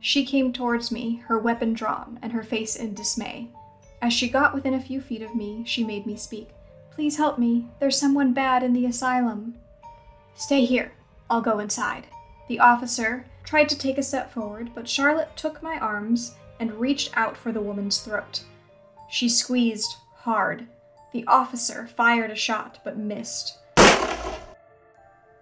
She 0.00 0.24
came 0.24 0.52
towards 0.52 0.92
me, 0.92 1.22
her 1.26 1.38
weapon 1.38 1.72
drawn, 1.72 2.18
and 2.22 2.32
her 2.32 2.42
face 2.42 2.76
in 2.76 2.94
dismay. 2.94 3.50
As 4.00 4.12
she 4.12 4.28
got 4.28 4.54
within 4.54 4.74
a 4.74 4.80
few 4.80 5.00
feet 5.00 5.22
of 5.22 5.34
me, 5.34 5.64
she 5.66 5.82
made 5.82 6.06
me 6.06 6.16
speak. 6.16 6.48
Please 6.98 7.16
help 7.16 7.38
me. 7.38 7.64
There's 7.78 7.96
someone 7.96 8.32
bad 8.32 8.64
in 8.64 8.72
the 8.72 8.84
asylum. 8.84 9.54
Stay 10.34 10.64
here. 10.64 10.90
I'll 11.30 11.40
go 11.40 11.60
inside. 11.60 12.08
The 12.48 12.58
officer 12.58 13.24
tried 13.44 13.68
to 13.68 13.78
take 13.78 13.98
a 13.98 14.02
step 14.02 14.32
forward, 14.32 14.72
but 14.74 14.88
Charlotte 14.88 15.30
took 15.36 15.62
my 15.62 15.78
arms 15.78 16.34
and 16.58 16.74
reached 16.74 17.16
out 17.16 17.36
for 17.36 17.52
the 17.52 17.60
woman's 17.60 18.00
throat. 18.00 18.42
She 19.08 19.28
squeezed 19.28 19.94
hard. 20.12 20.66
The 21.12 21.24
officer 21.28 21.88
fired 21.96 22.32
a 22.32 22.34
shot, 22.34 22.80
but 22.82 22.98
missed. 22.98 23.58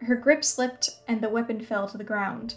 Her 0.03 0.17
grip 0.17 0.45
slipped, 0.45 0.91
and 1.09 1.23
the 1.23 1.31
weapon 1.31 1.65
fell 1.65 1.89
to 1.89 1.97
the 1.97 2.05
ground. 2.05 2.57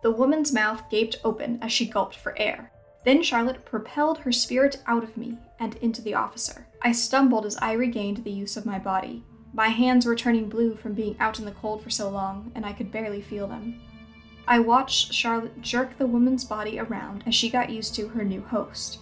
The 0.00 0.10
woman's 0.10 0.50
mouth 0.50 0.88
gaped 0.88 1.20
open 1.24 1.58
as 1.60 1.72
she 1.72 1.84
gulped 1.84 2.16
for 2.16 2.34
air. 2.38 2.72
Then 3.04 3.22
Charlotte 3.22 3.64
propelled 3.64 4.18
her 4.18 4.32
spirit 4.32 4.82
out 4.86 5.02
of 5.02 5.16
me 5.16 5.38
and 5.58 5.76
into 5.76 6.02
the 6.02 6.14
officer. 6.14 6.66
I 6.82 6.92
stumbled 6.92 7.46
as 7.46 7.56
I 7.58 7.72
regained 7.72 8.24
the 8.24 8.30
use 8.30 8.56
of 8.56 8.66
my 8.66 8.78
body. 8.78 9.24
My 9.52 9.68
hands 9.68 10.06
were 10.06 10.14
turning 10.14 10.48
blue 10.48 10.76
from 10.76 10.94
being 10.94 11.16
out 11.18 11.38
in 11.38 11.44
the 11.44 11.50
cold 11.50 11.82
for 11.82 11.90
so 11.90 12.08
long, 12.08 12.52
and 12.54 12.64
I 12.64 12.72
could 12.72 12.92
barely 12.92 13.20
feel 13.20 13.46
them. 13.46 13.80
I 14.46 14.58
watched 14.58 15.12
Charlotte 15.12 15.60
jerk 15.60 15.96
the 15.96 16.06
woman's 16.06 16.44
body 16.44 16.78
around 16.78 17.24
as 17.26 17.34
she 17.34 17.50
got 17.50 17.70
used 17.70 17.94
to 17.94 18.08
her 18.08 18.24
new 18.24 18.42
host. 18.42 18.98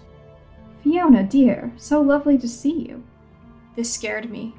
Fiona, 0.82 1.22
dear, 1.22 1.72
so 1.76 2.00
lovely 2.00 2.38
to 2.38 2.48
see 2.48 2.86
you. 2.86 3.02
This 3.76 3.92
scared 3.92 4.30
me. 4.30 4.54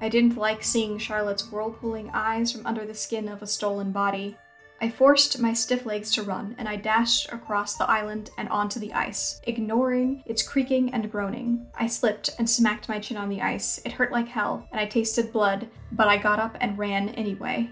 I 0.00 0.08
didn't 0.08 0.36
like 0.36 0.62
seeing 0.62 0.98
Charlotte's 0.98 1.50
whirlpooling 1.50 2.10
eyes 2.12 2.52
from 2.52 2.66
under 2.66 2.84
the 2.84 2.94
skin 2.94 3.28
of 3.28 3.42
a 3.42 3.46
stolen 3.46 3.92
body. 3.92 4.36
I 4.82 4.90
forced 4.90 5.38
my 5.38 5.52
stiff 5.52 5.86
legs 5.86 6.10
to 6.10 6.24
run, 6.24 6.56
and 6.58 6.68
I 6.68 6.74
dashed 6.74 7.32
across 7.32 7.76
the 7.76 7.88
island 7.88 8.30
and 8.36 8.48
onto 8.48 8.80
the 8.80 8.92
ice, 8.92 9.40
ignoring 9.44 10.24
its 10.26 10.42
creaking 10.42 10.92
and 10.92 11.08
groaning. 11.08 11.68
I 11.78 11.86
slipped 11.86 12.30
and 12.36 12.50
smacked 12.50 12.88
my 12.88 12.98
chin 12.98 13.16
on 13.16 13.28
the 13.28 13.42
ice. 13.42 13.80
It 13.84 13.92
hurt 13.92 14.10
like 14.10 14.26
hell, 14.26 14.66
and 14.72 14.80
I 14.80 14.86
tasted 14.86 15.32
blood, 15.32 15.68
but 15.92 16.08
I 16.08 16.16
got 16.16 16.40
up 16.40 16.56
and 16.60 16.76
ran 16.76 17.10
anyway. 17.10 17.70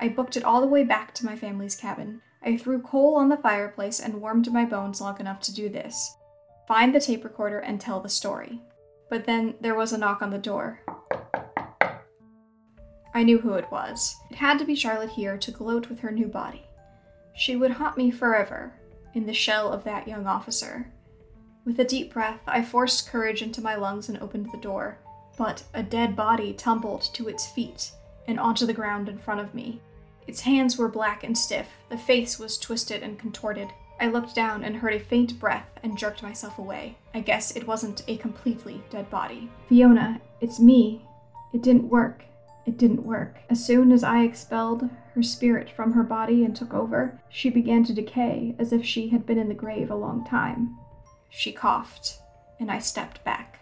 I 0.00 0.08
booked 0.08 0.38
it 0.38 0.44
all 0.44 0.62
the 0.62 0.66
way 0.66 0.82
back 0.82 1.12
to 1.16 1.26
my 1.26 1.36
family's 1.36 1.76
cabin. 1.76 2.22
I 2.42 2.56
threw 2.56 2.80
coal 2.80 3.16
on 3.16 3.28
the 3.28 3.36
fireplace 3.36 4.00
and 4.00 4.22
warmed 4.22 4.50
my 4.50 4.64
bones 4.64 5.02
long 5.02 5.20
enough 5.20 5.40
to 5.40 5.54
do 5.54 5.68
this. 5.68 6.16
Find 6.66 6.94
the 6.94 7.00
tape 7.00 7.22
recorder 7.22 7.58
and 7.58 7.78
tell 7.78 8.00
the 8.00 8.08
story. 8.08 8.62
But 9.10 9.26
then 9.26 9.56
there 9.60 9.74
was 9.74 9.92
a 9.92 9.98
knock 9.98 10.22
on 10.22 10.30
the 10.30 10.38
door. 10.38 10.80
I 13.14 13.22
knew 13.22 13.38
who 13.38 13.54
it 13.54 13.70
was. 13.70 14.16
It 14.30 14.36
had 14.36 14.58
to 14.58 14.64
be 14.64 14.74
Charlotte 14.74 15.10
here 15.10 15.36
to 15.38 15.50
gloat 15.50 15.88
with 15.88 16.00
her 16.00 16.10
new 16.10 16.26
body. 16.26 16.62
She 17.34 17.56
would 17.56 17.72
haunt 17.72 17.96
me 17.96 18.10
forever 18.10 18.72
in 19.14 19.26
the 19.26 19.34
shell 19.34 19.72
of 19.72 19.84
that 19.84 20.06
young 20.06 20.26
officer. 20.26 20.90
With 21.64 21.78
a 21.78 21.84
deep 21.84 22.12
breath, 22.12 22.40
I 22.46 22.62
forced 22.62 23.08
courage 23.08 23.42
into 23.42 23.60
my 23.60 23.74
lungs 23.74 24.08
and 24.08 24.18
opened 24.18 24.50
the 24.52 24.58
door. 24.58 24.98
But 25.36 25.64
a 25.74 25.82
dead 25.82 26.14
body 26.16 26.52
tumbled 26.52 27.02
to 27.14 27.28
its 27.28 27.46
feet 27.46 27.92
and 28.28 28.38
onto 28.38 28.66
the 28.66 28.72
ground 28.72 29.08
in 29.08 29.18
front 29.18 29.40
of 29.40 29.54
me. 29.54 29.80
Its 30.26 30.42
hands 30.42 30.78
were 30.78 30.88
black 30.88 31.24
and 31.24 31.36
stiff, 31.36 31.68
the 31.88 31.98
face 31.98 32.38
was 32.38 32.58
twisted 32.58 33.02
and 33.02 33.18
contorted. 33.18 33.68
I 33.98 34.06
looked 34.06 34.34
down 34.34 34.64
and 34.64 34.76
heard 34.76 34.94
a 34.94 35.00
faint 35.00 35.38
breath 35.40 35.68
and 35.82 35.98
jerked 35.98 36.22
myself 36.22 36.58
away. 36.58 36.96
I 37.12 37.20
guess 37.20 37.56
it 37.56 37.66
wasn't 37.66 38.02
a 38.06 38.16
completely 38.16 38.82
dead 38.90 39.10
body. 39.10 39.50
Fiona, 39.68 40.20
it's 40.40 40.60
me. 40.60 41.04
It 41.52 41.62
didn't 41.62 41.88
work. 41.88 42.24
It 42.70 42.78
didn't 42.78 43.04
work. 43.04 43.38
As 43.50 43.64
soon 43.64 43.90
as 43.90 44.04
I 44.04 44.22
expelled 44.22 44.88
her 45.16 45.24
spirit 45.24 45.68
from 45.68 45.92
her 45.92 46.04
body 46.04 46.44
and 46.44 46.54
took 46.54 46.72
over, 46.72 47.20
she 47.28 47.50
began 47.50 47.82
to 47.82 47.92
decay 47.92 48.54
as 48.60 48.72
if 48.72 48.84
she 48.84 49.08
had 49.08 49.26
been 49.26 49.40
in 49.40 49.48
the 49.48 49.54
grave 49.54 49.90
a 49.90 49.96
long 49.96 50.24
time. 50.24 50.78
She 51.28 51.50
coughed, 51.50 52.20
and 52.60 52.70
I 52.70 52.78
stepped 52.78 53.24
back. 53.24 53.58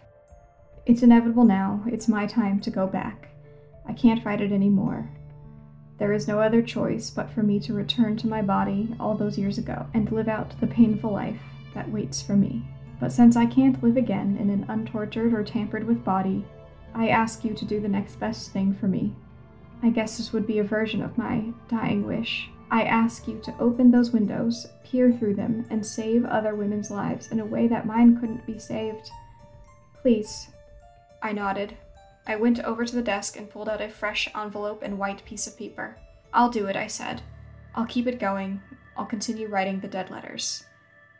It's 0.85 1.01
inevitable 1.01 1.43
now. 1.43 1.83
It's 1.87 2.07
my 2.07 2.27
time 2.27 2.59
to 2.59 2.69
go 2.69 2.85
back. 2.85 3.29
I 3.87 3.93
can't 3.93 4.23
fight 4.23 4.41
it 4.41 4.51
anymore. 4.51 5.09
There 5.97 6.13
is 6.13 6.27
no 6.27 6.39
other 6.39 6.61
choice 6.61 7.09
but 7.09 7.31
for 7.31 7.41
me 7.41 7.59
to 7.61 7.73
return 7.73 8.15
to 8.17 8.27
my 8.27 8.43
body 8.43 8.95
all 8.99 9.15
those 9.15 9.39
years 9.39 9.57
ago 9.57 9.87
and 9.95 10.11
live 10.11 10.27
out 10.27 10.53
the 10.59 10.67
painful 10.67 11.13
life 11.13 11.41
that 11.73 11.89
waits 11.89 12.21
for 12.21 12.35
me. 12.35 12.63
But 12.99 13.11
since 13.11 13.35
I 13.35 13.47
can't 13.47 13.81
live 13.81 13.97
again 13.97 14.37
in 14.39 14.51
an 14.51 14.67
untortured 14.69 15.33
or 15.33 15.43
tampered 15.43 15.87
with 15.87 16.05
body, 16.05 16.45
I 16.93 17.09
ask 17.09 17.43
you 17.43 17.53
to 17.53 17.65
do 17.65 17.79
the 17.79 17.87
next 17.87 18.19
best 18.19 18.51
thing 18.51 18.73
for 18.73 18.87
me. 18.87 19.15
I 19.81 19.89
guess 19.89 20.17
this 20.17 20.33
would 20.33 20.45
be 20.45 20.59
a 20.59 20.63
version 20.63 21.01
of 21.01 21.17
my 21.17 21.53
dying 21.69 22.05
wish. 22.05 22.49
I 22.71 22.83
ask 22.83 23.27
you 23.27 23.39
to 23.39 23.55
open 23.59 23.89
those 23.89 24.11
windows, 24.11 24.67
peer 24.83 25.11
through 25.11 25.35
them, 25.35 25.65
and 25.69 25.85
save 25.85 26.25
other 26.25 26.53
women's 26.53 26.91
lives 26.91 27.31
in 27.31 27.39
a 27.39 27.45
way 27.45 27.67
that 27.67 27.85
mine 27.85 28.19
couldn't 28.19 28.45
be 28.45 28.59
saved. 28.59 29.09
Please. 30.01 30.49
I 31.21 31.31
nodded. 31.31 31.77
I 32.27 32.35
went 32.35 32.59
over 32.59 32.85
to 32.85 32.95
the 32.95 33.01
desk 33.01 33.37
and 33.37 33.49
pulled 33.49 33.69
out 33.69 33.81
a 33.81 33.89
fresh 33.89 34.29
envelope 34.35 34.83
and 34.83 34.99
white 34.99 35.25
piece 35.25 35.47
of 35.47 35.57
paper. 35.57 35.97
I'll 36.31 36.49
do 36.49 36.67
it, 36.67 36.75
I 36.75 36.87
said. 36.87 37.23
I'll 37.73 37.85
keep 37.85 38.05
it 38.05 38.19
going. 38.19 38.61
I'll 38.95 39.05
continue 39.05 39.47
writing 39.47 39.79
the 39.79 39.87
dead 39.87 40.11
letters. 40.11 40.63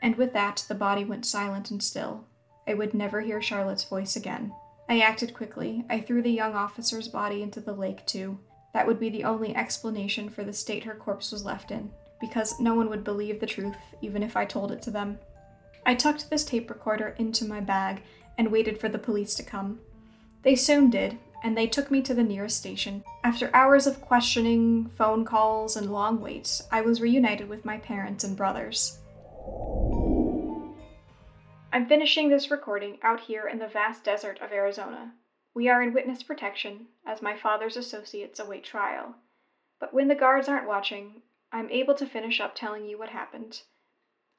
And 0.01 0.15
with 0.17 0.33
that, 0.33 0.65
the 0.67 0.75
body 0.75 1.03
went 1.03 1.25
silent 1.25 1.71
and 1.71 1.81
still. 1.81 2.25
I 2.67 2.73
would 2.75 2.93
never 2.93 3.21
hear 3.21 3.41
Charlotte's 3.41 3.83
voice 3.83 4.15
again. 4.15 4.53
I 4.89 5.01
acted 5.01 5.35
quickly. 5.35 5.85
I 5.87 6.01
threw 6.01 6.23
the 6.23 6.31
young 6.31 6.55
officer's 6.55 7.07
body 7.07 7.43
into 7.43 7.61
the 7.61 7.73
lake, 7.73 8.03
too. 8.07 8.39
That 8.73 8.87
would 8.87 8.99
be 8.99 9.09
the 9.09 9.23
only 9.23 9.55
explanation 9.55 10.29
for 10.29 10.43
the 10.43 10.51
state 10.51 10.83
her 10.83 10.95
corpse 10.95 11.31
was 11.31 11.45
left 11.45 11.69
in, 11.69 11.91
because 12.19 12.59
no 12.59 12.73
one 12.73 12.89
would 12.89 13.03
believe 13.03 13.39
the 13.39 13.45
truth, 13.45 13.75
even 14.01 14.23
if 14.23 14.35
I 14.35 14.45
told 14.45 14.71
it 14.71 14.81
to 14.81 14.91
them. 14.91 15.19
I 15.85 15.93
tucked 15.93 16.29
this 16.29 16.43
tape 16.43 16.69
recorder 16.69 17.15
into 17.19 17.45
my 17.45 17.59
bag 17.59 18.01
and 18.39 18.51
waited 18.51 18.79
for 18.79 18.89
the 18.89 18.97
police 18.97 19.35
to 19.35 19.43
come. 19.43 19.79
They 20.41 20.55
soon 20.55 20.89
did, 20.89 21.19
and 21.43 21.55
they 21.55 21.67
took 21.67 21.91
me 21.91 22.01
to 22.01 22.13
the 22.13 22.23
nearest 22.23 22.57
station. 22.57 23.03
After 23.23 23.49
hours 23.53 23.85
of 23.85 24.01
questioning, 24.01 24.89
phone 24.97 25.23
calls, 25.23 25.77
and 25.77 25.91
long 25.91 26.19
waits, 26.19 26.63
I 26.71 26.81
was 26.81 26.99
reunited 26.99 27.47
with 27.47 27.63
my 27.63 27.77
parents 27.77 28.23
and 28.23 28.35
brothers. 28.35 28.97
I'm 31.71 31.85
finishing 31.85 32.29
this 32.29 32.49
recording 32.49 32.97
out 33.03 33.19
here 33.19 33.47
in 33.47 33.59
the 33.59 33.67
vast 33.67 34.03
desert 34.03 34.39
of 34.41 34.51
Arizona. 34.51 35.13
We 35.53 35.69
are 35.69 35.83
in 35.83 35.93
witness 35.93 36.23
protection 36.23 36.87
as 37.05 37.21
my 37.21 37.37
father's 37.37 37.77
associates 37.77 38.39
await 38.39 38.63
trial. 38.63 39.13
But 39.79 39.93
when 39.93 40.07
the 40.07 40.15
guards 40.15 40.49
aren't 40.49 40.67
watching, 40.67 41.21
I'm 41.51 41.69
able 41.69 41.93
to 41.93 42.07
finish 42.07 42.41
up 42.41 42.55
telling 42.55 42.87
you 42.87 42.97
what 42.97 43.09
happened. 43.09 43.61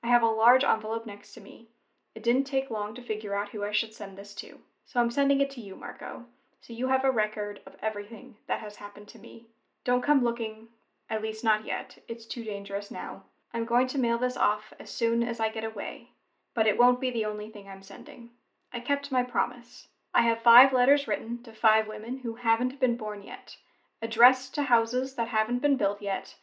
I 0.02 0.08
have 0.08 0.22
a 0.22 0.26
large 0.26 0.64
envelope 0.64 1.06
next 1.06 1.32
to 1.34 1.40
me. 1.40 1.68
It 2.16 2.24
didn't 2.24 2.48
take 2.48 2.68
long 2.68 2.96
to 2.96 3.02
figure 3.02 3.36
out 3.36 3.50
who 3.50 3.62
I 3.62 3.70
should 3.70 3.94
send 3.94 4.18
this 4.18 4.34
to, 4.34 4.58
so 4.84 4.98
I'm 4.98 5.10
sending 5.12 5.40
it 5.40 5.50
to 5.50 5.60
you, 5.60 5.76
Marco, 5.76 6.26
so 6.60 6.72
you 6.72 6.88
have 6.88 7.04
a 7.04 7.12
record 7.12 7.60
of 7.64 7.76
everything 7.80 8.38
that 8.48 8.58
has 8.58 8.74
happened 8.74 9.06
to 9.06 9.20
me. 9.20 9.46
Don't 9.84 10.02
come 10.02 10.24
looking, 10.24 10.66
at 11.08 11.22
least 11.22 11.44
not 11.44 11.64
yet. 11.64 12.02
It's 12.08 12.26
too 12.26 12.42
dangerous 12.42 12.90
now. 12.90 13.22
I'm 13.54 13.66
going 13.66 13.86
to 13.88 13.98
mail 13.98 14.18
this 14.18 14.36
off 14.36 14.72
as 14.80 14.90
soon 14.90 15.22
as 15.22 15.38
I 15.38 15.48
get 15.48 15.64
away, 15.64 16.08
but 16.54 16.66
it 16.66 16.78
won't 16.78 17.00
be 17.00 17.10
the 17.10 17.24
only 17.24 17.50
thing 17.50 17.68
I'm 17.68 17.82
sending. 17.82 18.30
I 18.72 18.80
kept 18.80 19.12
my 19.12 19.22
promise. 19.22 19.88
I 20.12 20.22
have 20.22 20.42
five 20.42 20.72
letters 20.72 21.06
written 21.06 21.42
to 21.44 21.52
five 21.52 21.86
women 21.86 22.18
who 22.18 22.34
haven't 22.34 22.80
been 22.80 22.96
born 22.96 23.22
yet, 23.22 23.56
addressed 24.02 24.54
to 24.54 24.64
houses 24.64 25.14
that 25.14 25.28
haven't 25.28 25.60
been 25.60 25.76
built 25.76 26.02
yet, 26.02 26.34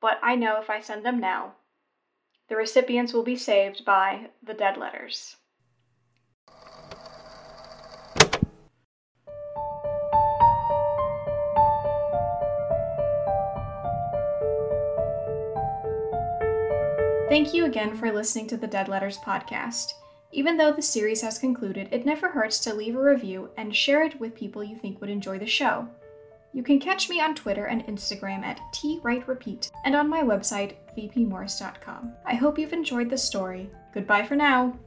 but 0.00 0.18
I 0.22 0.34
know 0.34 0.60
if 0.60 0.70
I 0.70 0.80
send 0.80 1.04
them 1.04 1.20
now, 1.20 1.56
the 2.48 2.56
recipients 2.56 3.12
will 3.12 3.22
be 3.22 3.36
saved 3.36 3.84
by 3.84 4.30
the 4.42 4.54
dead 4.54 4.76
letters. 4.76 5.36
Thank 17.32 17.54
you 17.54 17.64
again 17.64 17.96
for 17.96 18.12
listening 18.12 18.46
to 18.48 18.58
the 18.58 18.66
Dead 18.66 18.88
Letters 18.88 19.16
podcast. 19.16 19.94
Even 20.32 20.58
though 20.58 20.70
the 20.70 20.82
series 20.82 21.22
has 21.22 21.38
concluded, 21.38 21.88
it 21.90 22.04
never 22.04 22.28
hurts 22.28 22.58
to 22.58 22.74
leave 22.74 22.94
a 22.94 23.02
review 23.02 23.48
and 23.56 23.74
share 23.74 24.02
it 24.02 24.20
with 24.20 24.34
people 24.34 24.62
you 24.62 24.76
think 24.76 25.00
would 25.00 25.08
enjoy 25.08 25.38
the 25.38 25.46
show. 25.46 25.88
You 26.52 26.62
can 26.62 26.78
catch 26.78 27.08
me 27.08 27.22
on 27.22 27.34
Twitter 27.34 27.64
and 27.64 27.86
Instagram 27.86 28.42
at 28.42 28.60
teawriterepeat 28.74 29.70
and 29.86 29.96
on 29.96 30.10
my 30.10 30.20
website, 30.22 30.74
vpmorris.com. 30.94 32.12
I 32.26 32.34
hope 32.34 32.58
you've 32.58 32.74
enjoyed 32.74 33.08
the 33.08 33.16
story. 33.16 33.70
Goodbye 33.94 34.26
for 34.26 34.36
now. 34.36 34.78